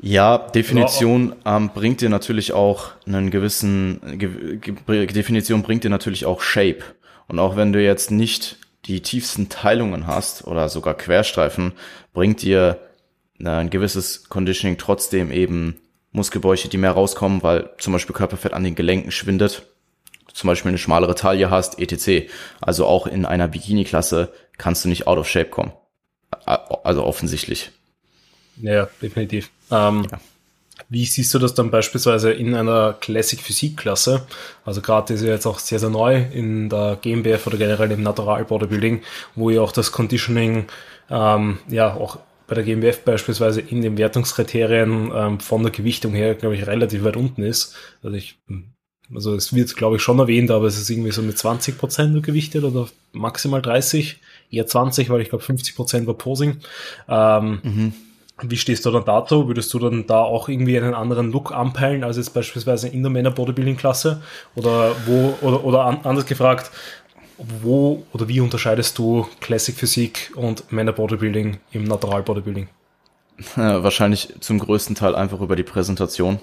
[0.00, 6.26] Ja, Definition ähm, bringt dir natürlich auch einen gewissen, ge, ge, Definition bringt dir natürlich
[6.26, 6.80] auch Shape.
[7.26, 11.72] Und auch wenn du jetzt nicht die tiefsten Teilungen hast oder sogar Querstreifen,
[12.12, 12.80] bringt dir
[13.40, 15.76] äh, ein gewisses Conditioning trotzdem eben
[16.12, 19.62] Muskelbäuche, die mehr rauskommen, weil zum Beispiel Körperfett an den Gelenken schwindet
[20.34, 22.30] zum Beispiel eine schmalere Taille hast, etc.
[22.60, 25.72] Also auch in einer Bikini-Klasse kannst du nicht out of shape kommen.
[26.44, 27.70] Also offensichtlich.
[28.60, 29.50] Ja, definitiv.
[29.70, 30.20] Ähm, ja.
[30.88, 34.26] Wie siehst du das dann beispielsweise in einer Classic Physik-Klasse?
[34.64, 38.02] Also gerade ist ja jetzt auch sehr, sehr neu in der GmbF oder generell im
[38.02, 39.02] Natural Bodybuilding,
[39.36, 40.66] wo ja auch das Conditioning
[41.10, 46.34] ähm, ja auch bei der GmbF beispielsweise in den Wertungskriterien ähm, von der Gewichtung her,
[46.34, 47.74] glaube ich, relativ weit unten ist.
[48.02, 48.38] Also ich
[49.14, 52.22] also es wird, glaube ich, schon erwähnt, aber es ist irgendwie so mit 20 Prozent
[52.22, 54.18] gewichtet oder maximal 30,
[54.50, 56.58] eher 20, weil ich glaube 50 Prozent war Posing.
[57.08, 57.92] Ähm, mhm.
[58.42, 59.46] Wie stehst du dann dazu?
[59.46, 63.10] Würdest du dann da auch irgendwie einen anderen Look anpeilen als jetzt beispielsweise in der
[63.10, 64.22] Männer Bodybuilding Klasse?
[64.56, 66.72] Oder wo, oder, oder anders gefragt,
[67.38, 72.68] wo oder wie unterscheidest du Classic Physik und Männer Bodybuilding im Natural Bodybuilding?
[73.56, 76.38] Ja, wahrscheinlich zum größten Teil einfach über die Präsentation.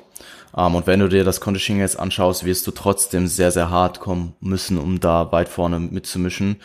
[0.53, 3.69] Um, ähm, und wenn du dir das Conditioning jetzt anschaust, wirst du trotzdem sehr, sehr
[3.69, 6.61] hart kommen müssen, um da weit vorne mitzumischen.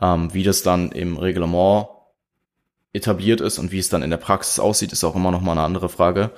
[0.00, 1.88] Um, ähm, wie das dann im Reglement
[2.92, 5.52] etabliert ist und wie es dann in der Praxis aussieht, ist auch immer noch mal
[5.52, 6.30] eine andere Frage.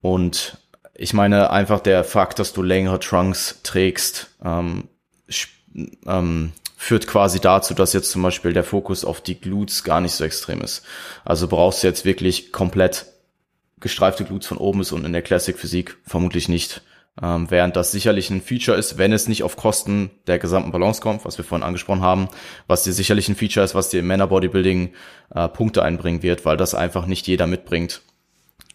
[0.00, 0.58] Und
[0.94, 4.88] ich meine einfach der Fakt, dass du längere Trunks trägst, ähm,
[6.06, 10.12] ähm, führt quasi dazu, dass jetzt zum Beispiel der Fokus auf die Glutes gar nicht
[10.12, 10.82] so extrem ist.
[11.24, 13.06] Also brauchst du jetzt wirklich komplett
[13.82, 16.82] gestreifte Glutes von oben bis unten in der Classic Physik vermutlich nicht.
[17.20, 21.02] Ähm, während das sicherlich ein Feature ist, wenn es nicht auf Kosten der gesamten Balance
[21.02, 22.28] kommt, was wir vorhin angesprochen haben,
[22.66, 24.94] was dir sicherlich ein Feature ist, was dir im Männer Bodybuilding
[25.34, 28.00] äh, Punkte einbringen wird, weil das einfach nicht jeder mitbringt.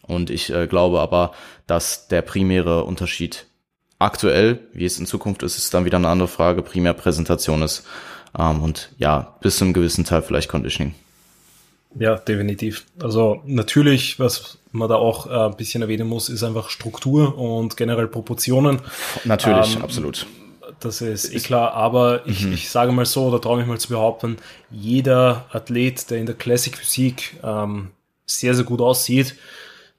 [0.03, 1.31] Und ich äh, glaube aber,
[1.65, 3.47] dass der primäre Unterschied
[3.97, 7.87] aktuell, wie es in Zukunft ist, ist dann wieder eine andere Frage, primär Präsentation ist.
[8.37, 10.93] Ähm, und ja, bis zu einem gewissen Teil vielleicht Conditioning.
[11.99, 12.85] Ja, definitiv.
[12.99, 17.77] Also natürlich, was man da auch äh, ein bisschen erwähnen muss, ist einfach Struktur und
[17.77, 18.79] generell Proportionen.
[19.25, 20.27] Natürlich, ähm, absolut.
[20.79, 22.53] Das ist eh klar, aber ich, mhm.
[22.53, 24.37] ich sage mal so, oder traue mich mal zu behaupten,
[24.69, 27.89] jeder Athlet, der in der Classic Physik ähm,
[28.25, 29.35] sehr, sehr gut aussieht,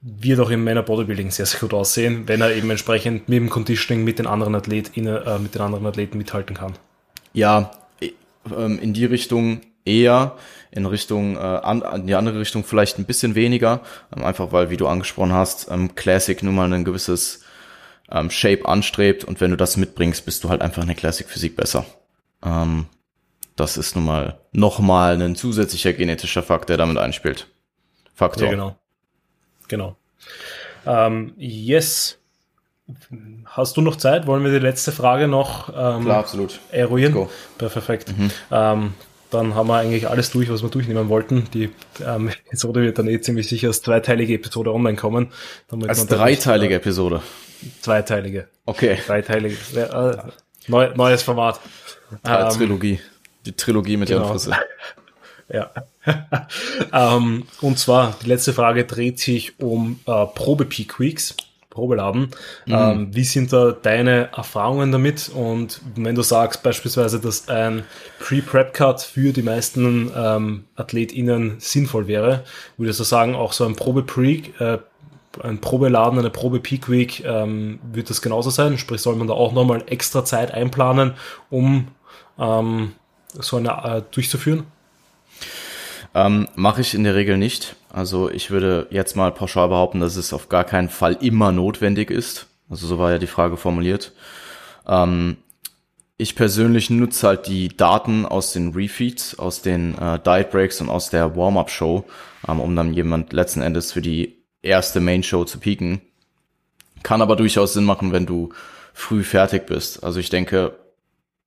[0.01, 3.51] wird auch im Männer Bodybuilding sehr, sehr gut aussehen, wenn er eben entsprechend mit dem
[3.51, 6.75] Conditioning mit den anderen Athleten, äh, mit den anderen Athleten mithalten kann.
[7.33, 10.37] Ja, ähm, in die Richtung eher,
[10.71, 13.81] in Richtung, äh, an, in die andere Richtung vielleicht ein bisschen weniger,
[14.15, 17.45] ähm, einfach weil, wie du angesprochen hast, ähm, Classic nun mal ein gewisses
[18.11, 21.29] ähm, Shape anstrebt und wenn du das mitbringst, bist du halt einfach in der Classic
[21.29, 21.85] Physik besser.
[22.45, 22.87] Ähm,
[23.57, 27.49] das ist nun mal nochmal ein zusätzlicher genetischer Fakt, der damit einspielt.
[28.15, 28.45] Faktor.
[28.45, 28.77] Ja, genau.
[29.69, 29.97] Genau.
[30.87, 32.19] Ähm, yes.
[33.45, 34.27] Hast du noch Zeit?
[34.27, 36.61] Wollen wir die letzte Frage noch ähm, Klar, absolut.
[36.71, 37.29] eruieren?
[37.59, 38.17] Perfekt.
[38.17, 38.31] Mhm.
[38.51, 38.95] Ähm,
[39.31, 41.49] dann haben wir eigentlich alles durch, was wir durchnehmen wollten.
[41.53, 41.71] Die
[42.05, 45.29] ähm, Episode wird dann eh ziemlich sicher als zweiteilige Episode online kommen.
[45.87, 47.23] Als dreiteilige nicht, äh, Episode?
[47.81, 48.49] Zweiteilige.
[48.65, 48.99] Okay.
[49.07, 49.57] Dreiteilige.
[49.75, 50.17] Äh,
[50.69, 51.61] neu, neues Format.
[52.25, 53.01] Ähm, Trilogie.
[53.45, 54.23] Die Trilogie mit genau.
[54.23, 54.53] Jan Frisse.
[55.51, 55.71] Ja.
[56.93, 61.37] ähm, und zwar, die letzte Frage dreht sich um äh, Probe-Peak Weeks.
[61.79, 62.31] Probeladen.
[62.67, 62.75] Mhm.
[62.75, 65.31] Ähm, wie sind da deine Erfahrungen damit?
[65.33, 67.85] Und wenn du sagst beispielsweise, dass ein
[68.19, 72.43] Pre-Prep-Cut für die meisten ähm, AthletInnen sinnvoll wäre,
[72.79, 74.79] würdest du sagen, auch so ein Probe-Pre, äh,
[75.45, 78.77] ein Probeladen, eine Probe-Peak Week, ähm, wird das genauso sein?
[78.77, 81.15] Sprich, soll man da auch nochmal extra Zeit einplanen,
[81.49, 81.87] um
[82.41, 82.93] ähm,
[83.35, 84.65] so eine äh, durchzuführen?
[86.13, 87.77] Ähm, Mache ich in der Regel nicht.
[87.91, 92.11] Also ich würde jetzt mal pauschal behaupten, dass es auf gar keinen Fall immer notwendig
[92.11, 92.47] ist.
[92.69, 94.13] Also so war ja die Frage formuliert.
[94.87, 95.39] Ähm,
[96.17, 100.91] ich persönlich nutze halt die Daten aus den Refeeds, aus den äh, Diet Breaks und
[100.91, 102.05] aus der Warm-Up-Show,
[102.49, 106.01] ähm, um dann jemand letzten Endes für die erste Main-Show zu pieken.
[107.03, 108.51] Kann aber durchaus Sinn machen, wenn du
[108.93, 110.03] früh fertig bist.
[110.03, 110.77] Also ich denke,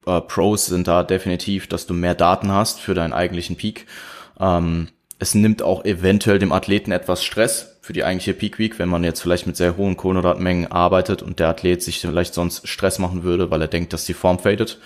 [0.06, 3.86] äh, Pros sind da definitiv, dass du mehr Daten hast für deinen eigentlichen Peak
[4.40, 4.88] ähm,
[5.22, 9.04] es nimmt auch eventuell dem Athleten etwas Stress für die eigentliche Peak Week, wenn man
[9.04, 13.22] jetzt vielleicht mit sehr hohen Kohlenhydratmengen arbeitet und der Athlet sich vielleicht sonst Stress machen
[13.22, 14.80] würde, weil er denkt, dass die Form fadet.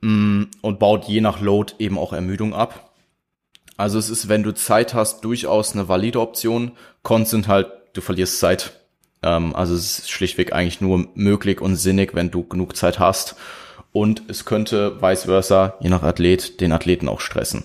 [0.00, 2.94] Mm, und baut je nach Load eben auch Ermüdung ab.
[3.76, 6.72] Also es ist, wenn du Zeit hast, durchaus eine valide Option.
[7.02, 8.72] Cons sind halt, du verlierst Zeit.
[9.22, 13.36] Ähm, also es ist schlichtweg eigentlich nur möglich und sinnig, wenn du genug Zeit hast.
[13.92, 17.64] Und es könnte vice versa, je nach Athlet, den Athleten auch stressen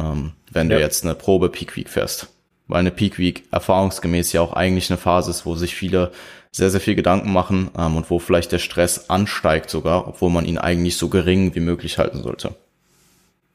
[0.00, 0.76] ähm, wenn ja.
[0.76, 2.28] du jetzt eine Probe Peak Week fährst.
[2.66, 6.12] Weil eine Peak Week erfahrungsgemäß ja auch eigentlich eine Phase ist, wo sich viele
[6.52, 10.44] sehr, sehr viel Gedanken machen ähm, und wo vielleicht der Stress ansteigt sogar, obwohl man
[10.44, 12.54] ihn eigentlich so gering wie möglich halten sollte.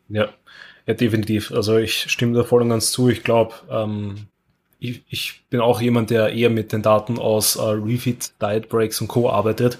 [0.10, 0.29] Ja,
[0.86, 1.51] ja, definitiv.
[1.51, 3.10] Also ich stimme da voll und ganz zu.
[3.10, 4.27] Ich glaube, ähm,
[4.79, 9.01] ich, ich bin auch jemand, der eher mit den Daten aus äh, Refit, Diet Breaks
[9.01, 9.29] und Co.
[9.29, 9.77] arbeitet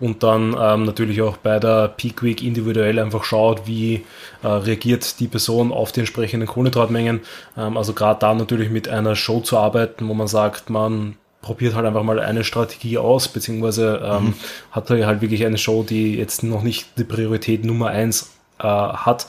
[0.00, 4.04] und dann ähm, natürlich auch bei der Peak Week individuell einfach schaut, wie
[4.42, 7.20] äh, reagiert die Person auf die entsprechenden Kohlenhydratmengen.
[7.56, 11.74] Ähm, also gerade da natürlich mit einer Show zu arbeiten, wo man sagt, man probiert
[11.74, 14.34] halt einfach mal eine Strategie aus, beziehungsweise ähm, mhm.
[14.70, 19.26] hat halt wirklich eine Show, die jetzt noch nicht die Priorität Nummer eins äh, hat,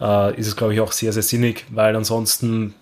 [0.00, 2.74] äh, ist es, glaube ich, auch sehr, sehr sinnig, weil ansonsten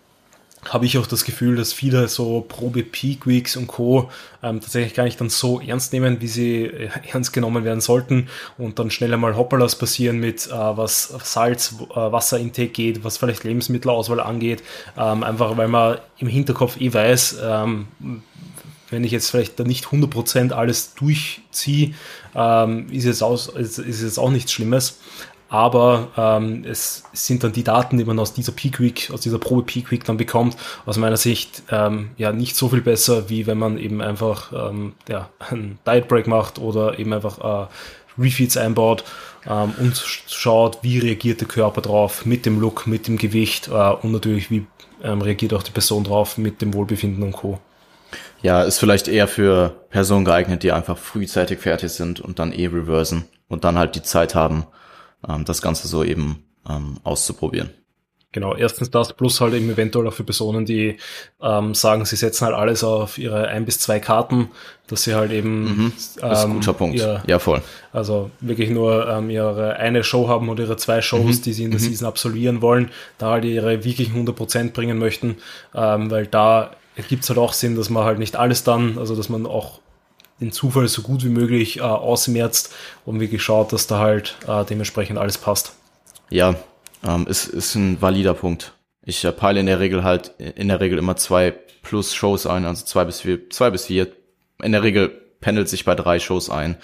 [0.71, 4.11] habe ich auch das Gefühl, dass viele so Probe Peak Weeks und Co.
[4.43, 8.29] Ähm, tatsächlich gar nicht dann so ernst nehmen, wie sie äh, ernst genommen werden sollten
[8.59, 13.45] und dann schnell einmal Hoppalas passieren mit äh, was Salz, äh, Wasserintake geht, was vielleicht
[13.45, 14.63] Lebensmittelauswahl angeht,
[14.97, 17.87] ähm, einfach weil man im Hinterkopf eh weiß, ähm,
[18.91, 21.95] wenn ich jetzt vielleicht da nicht 100% alles durchziehe,
[22.35, 24.99] ähm, ist, es auch, ist, ist es auch nichts Schlimmes
[25.55, 29.39] aber ähm, es sind dann die Daten, die man aus dieser Peak Week, aus dieser
[29.39, 33.47] Probe Peak Week dann bekommt, aus meiner Sicht ähm, ja nicht so viel besser, wie
[33.47, 37.69] wenn man eben einfach ähm, ja, einen Diet Break macht oder eben einfach äh,
[38.21, 39.05] Refeeds einbaut
[39.49, 43.71] ähm, und schaut, wie reagiert der Körper drauf mit dem Look, mit dem Gewicht äh,
[43.71, 44.67] und natürlich, wie
[45.05, 47.61] ähm, reagiert auch die Person drauf mit dem Wohlbefinden und Co.
[48.43, 52.67] Ja, ist vielleicht eher für Personen geeignet, die einfach frühzeitig fertig sind und dann eh
[52.67, 54.67] reversen und dann halt die Zeit haben,
[55.29, 57.71] ähm, das Ganze so eben ähm, auszuprobieren.
[58.35, 60.97] Genau, erstens das, plus halt eben eventuell auch für Personen, die
[61.41, 64.51] ähm, sagen, sie setzen halt alles auf ihre ein bis zwei Karten,
[64.89, 66.97] dass sie halt eben mhm, das ist ein guter ähm, Punkt.
[66.97, 67.63] Ihr, ja, voll.
[67.93, 71.43] Also wirklich nur ähm, ihre eine Show haben oder ihre zwei Shows, mhm.
[71.43, 71.85] die sie in der mhm.
[71.85, 75.37] Season absolvieren wollen, da halt ihre wirklichen 100% bringen möchten,
[75.73, 76.73] ähm, weil da
[77.09, 79.79] gibt's halt auch Sinn, dass man halt nicht alles dann, also dass man auch
[80.41, 82.73] den Zufall so gut wie möglich äh, ausmerzt
[83.05, 85.75] und wirklich schaut, dass da halt äh, dementsprechend alles passt.
[86.31, 86.55] Ja,
[87.07, 88.75] ähm, ist, ist ein valider Punkt.
[89.05, 92.65] Ich äh, peile in der Regel halt in der Regel immer zwei plus Shows ein,
[92.65, 94.09] also zwei bis vier, zwei bis vier.
[94.63, 95.09] In der Regel
[95.41, 96.77] pendelt sich bei drei Shows ein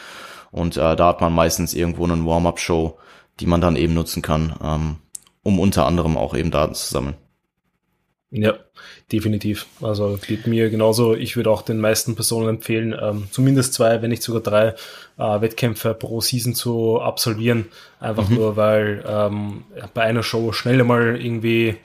[0.50, 2.98] und äh, da hat man meistens irgendwo einen Warm-up-Show,
[3.40, 4.96] die man dann eben nutzen kann, ähm,
[5.42, 7.16] um unter anderem auch eben Daten zu sammeln.
[8.32, 8.54] Ja,
[9.10, 9.66] definitiv.
[9.82, 11.14] Also geht mir genauso.
[11.14, 14.74] Ich würde auch den meisten Personen empfehlen, ähm, zumindest zwei, wenn nicht sogar drei
[15.18, 17.66] äh, Wettkämpfe pro Season zu absolvieren.
[17.98, 18.36] Einfach mhm.
[18.36, 19.64] nur, weil ähm,
[19.94, 21.76] bei einer Show schnell mal irgendwie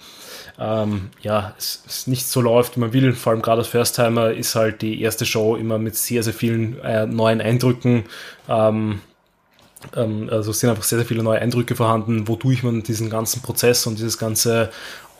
[0.58, 3.14] ähm, ja, es, es, nicht so läuft, wie man will.
[3.14, 6.80] Vor allem gerade als First-Timer ist halt die erste Show immer mit sehr, sehr vielen
[6.82, 8.06] äh, neuen Eindrücken.
[8.48, 9.02] Ähm,
[9.96, 13.42] ähm also es sind einfach sehr, sehr viele neue Eindrücke vorhanden, wodurch man diesen ganzen
[13.42, 14.70] Prozess und dieses ganze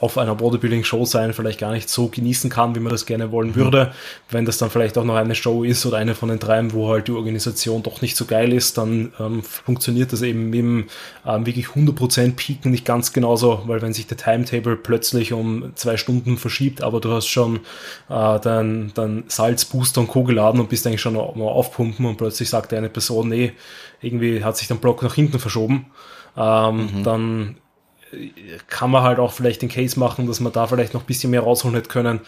[0.06, 3.56] auf einer Bodybuilding-Show sein vielleicht gar nicht so genießen kann, wie man das gerne wollen
[3.56, 3.92] würde.
[4.30, 6.90] Wenn das dann vielleicht auch noch eine Show ist oder eine von den dreien, wo
[6.90, 10.86] halt die Organisation doch nicht so geil ist, dann ähm, funktioniert das eben mit dem
[11.26, 15.98] ähm, wirklich 100% Peaken nicht ganz genauso, weil wenn sich der Timetable plötzlich um zwei
[15.98, 17.62] Stunden verschiebt, aber du hast schon
[18.10, 20.24] äh, dein, dein Salzbooster und Co.
[20.24, 23.54] geladen und bist eigentlich schon mal aufpumpen und plötzlich sagt eine Person, nee,
[24.02, 25.88] irgendwie hat sich dein Block nach hinten verschoben,
[26.38, 27.04] ähm, mhm.
[27.04, 27.56] dann
[28.68, 31.32] kann man halt auch vielleicht den Case machen, dass man da vielleicht noch ein bisschen
[31.32, 32.22] mehr rausholen hätte können.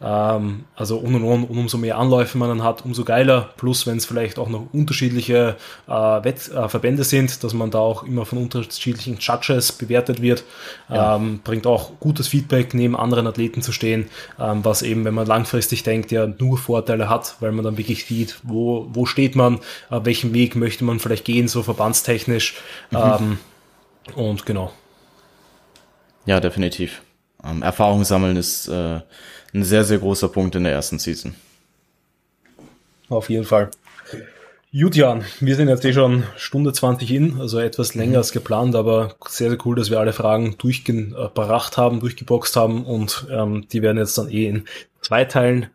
[0.00, 3.50] Ähm, also und, und, und, und umso mehr Anläufe man dann hat, umso geiler.
[3.56, 5.56] Plus, wenn es vielleicht auch noch unterschiedliche
[5.86, 10.44] äh, Wett äh, Verbände sind, dass man da auch immer von unterschiedlichen Judges bewertet wird,
[10.88, 11.16] ja.
[11.16, 14.08] ähm, bringt auch gutes Feedback, neben anderen Athleten zu stehen,
[14.38, 18.06] ähm, was eben, wenn man langfristig denkt, ja nur Vorteile hat, weil man dann wirklich
[18.06, 19.56] sieht, wo, wo steht man,
[19.90, 22.54] äh, welchen Weg möchte man vielleicht gehen, so verbandstechnisch.
[22.90, 22.98] Mhm.
[22.98, 23.38] Ähm,
[24.14, 24.72] und genau.
[26.26, 27.02] Ja, definitiv.
[27.44, 29.00] Ähm, Erfahrung sammeln ist äh,
[29.52, 31.34] ein sehr, sehr großer Punkt in der ersten Season.
[33.08, 33.70] Auf jeden Fall.
[34.76, 38.16] Gut, Jan, wir sind jetzt eh schon Stunde 20 in, also etwas länger mhm.
[38.16, 43.28] als geplant, aber sehr, sehr cool, dass wir alle Fragen durchgebracht haben, durchgeboxt haben und
[43.30, 44.64] ähm, die werden jetzt dann eh in
[45.00, 45.66] zwei Teilen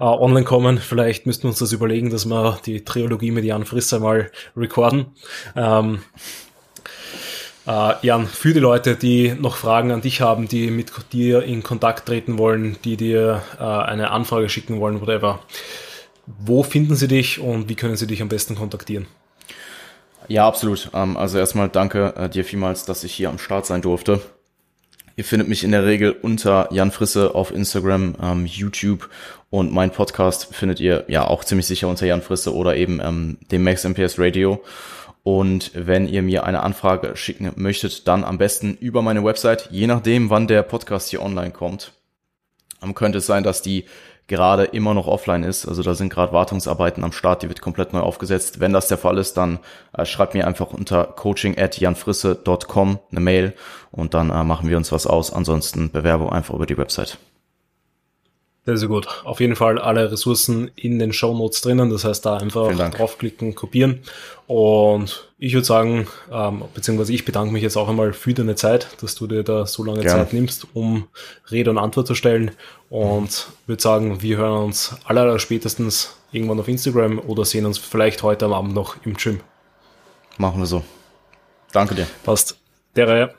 [0.00, 0.78] äh, online kommen.
[0.78, 5.06] Vielleicht müssten wir uns das überlegen, dass wir die Trilogie mit Jan Frisser mal recorden.
[5.54, 6.00] Ähm,
[7.68, 11.62] Uh, Jan, für die Leute, die noch Fragen an dich haben, die mit dir in
[11.62, 15.40] Kontakt treten wollen, die dir uh, eine Anfrage schicken wollen, whatever,
[16.26, 19.06] wo finden sie dich und wie können sie dich am besten kontaktieren?
[20.28, 20.88] Ja, absolut.
[20.94, 24.22] Ähm, also erstmal danke uh, dir vielmals, dass ich hier am Start sein durfte.
[25.16, 29.10] Ihr findet mich in der Regel unter Jan Frisse auf Instagram, ähm, YouTube
[29.50, 33.36] und mein Podcast findet ihr ja auch ziemlich sicher unter Jan Frisse oder eben ähm,
[33.50, 34.64] dem Max MPS Radio.
[35.28, 39.86] Und wenn ihr mir eine Anfrage schicken möchtet, dann am besten über meine Website, je
[39.86, 41.92] nachdem, wann der Podcast hier online kommt.
[42.80, 43.84] Dann könnte es sein, dass die
[44.26, 45.68] gerade immer noch offline ist.
[45.68, 48.60] Also da sind gerade Wartungsarbeiten am Start, die wird komplett neu aufgesetzt.
[48.60, 49.58] Wenn das der Fall ist, dann
[49.92, 53.52] äh, schreibt mir einfach unter coaching at janfrisse.com eine Mail
[53.90, 55.30] und dann äh, machen wir uns was aus.
[55.30, 57.18] Ansonsten Bewerbung einfach über die Website.
[58.68, 59.08] Sehr, sehr gut.
[59.24, 61.88] Auf jeden Fall alle Ressourcen in den Show Notes drinnen.
[61.88, 64.00] Das heißt, da einfach draufklicken, kopieren.
[64.46, 68.88] Und ich würde sagen, ähm, beziehungsweise ich bedanke mich jetzt auch einmal für deine Zeit,
[69.00, 70.24] dass du dir da so lange Gerne.
[70.24, 71.08] Zeit nimmst, um
[71.50, 72.50] Rede und Antwort zu stellen.
[72.90, 78.22] Und würde sagen, wir hören uns aller, spätestens irgendwann auf Instagram oder sehen uns vielleicht
[78.22, 79.40] heute am Abend noch im Gym.
[80.36, 80.84] Machen wir so.
[81.72, 82.06] Danke dir.
[82.22, 82.58] Passt.
[82.96, 83.37] Der Reihe.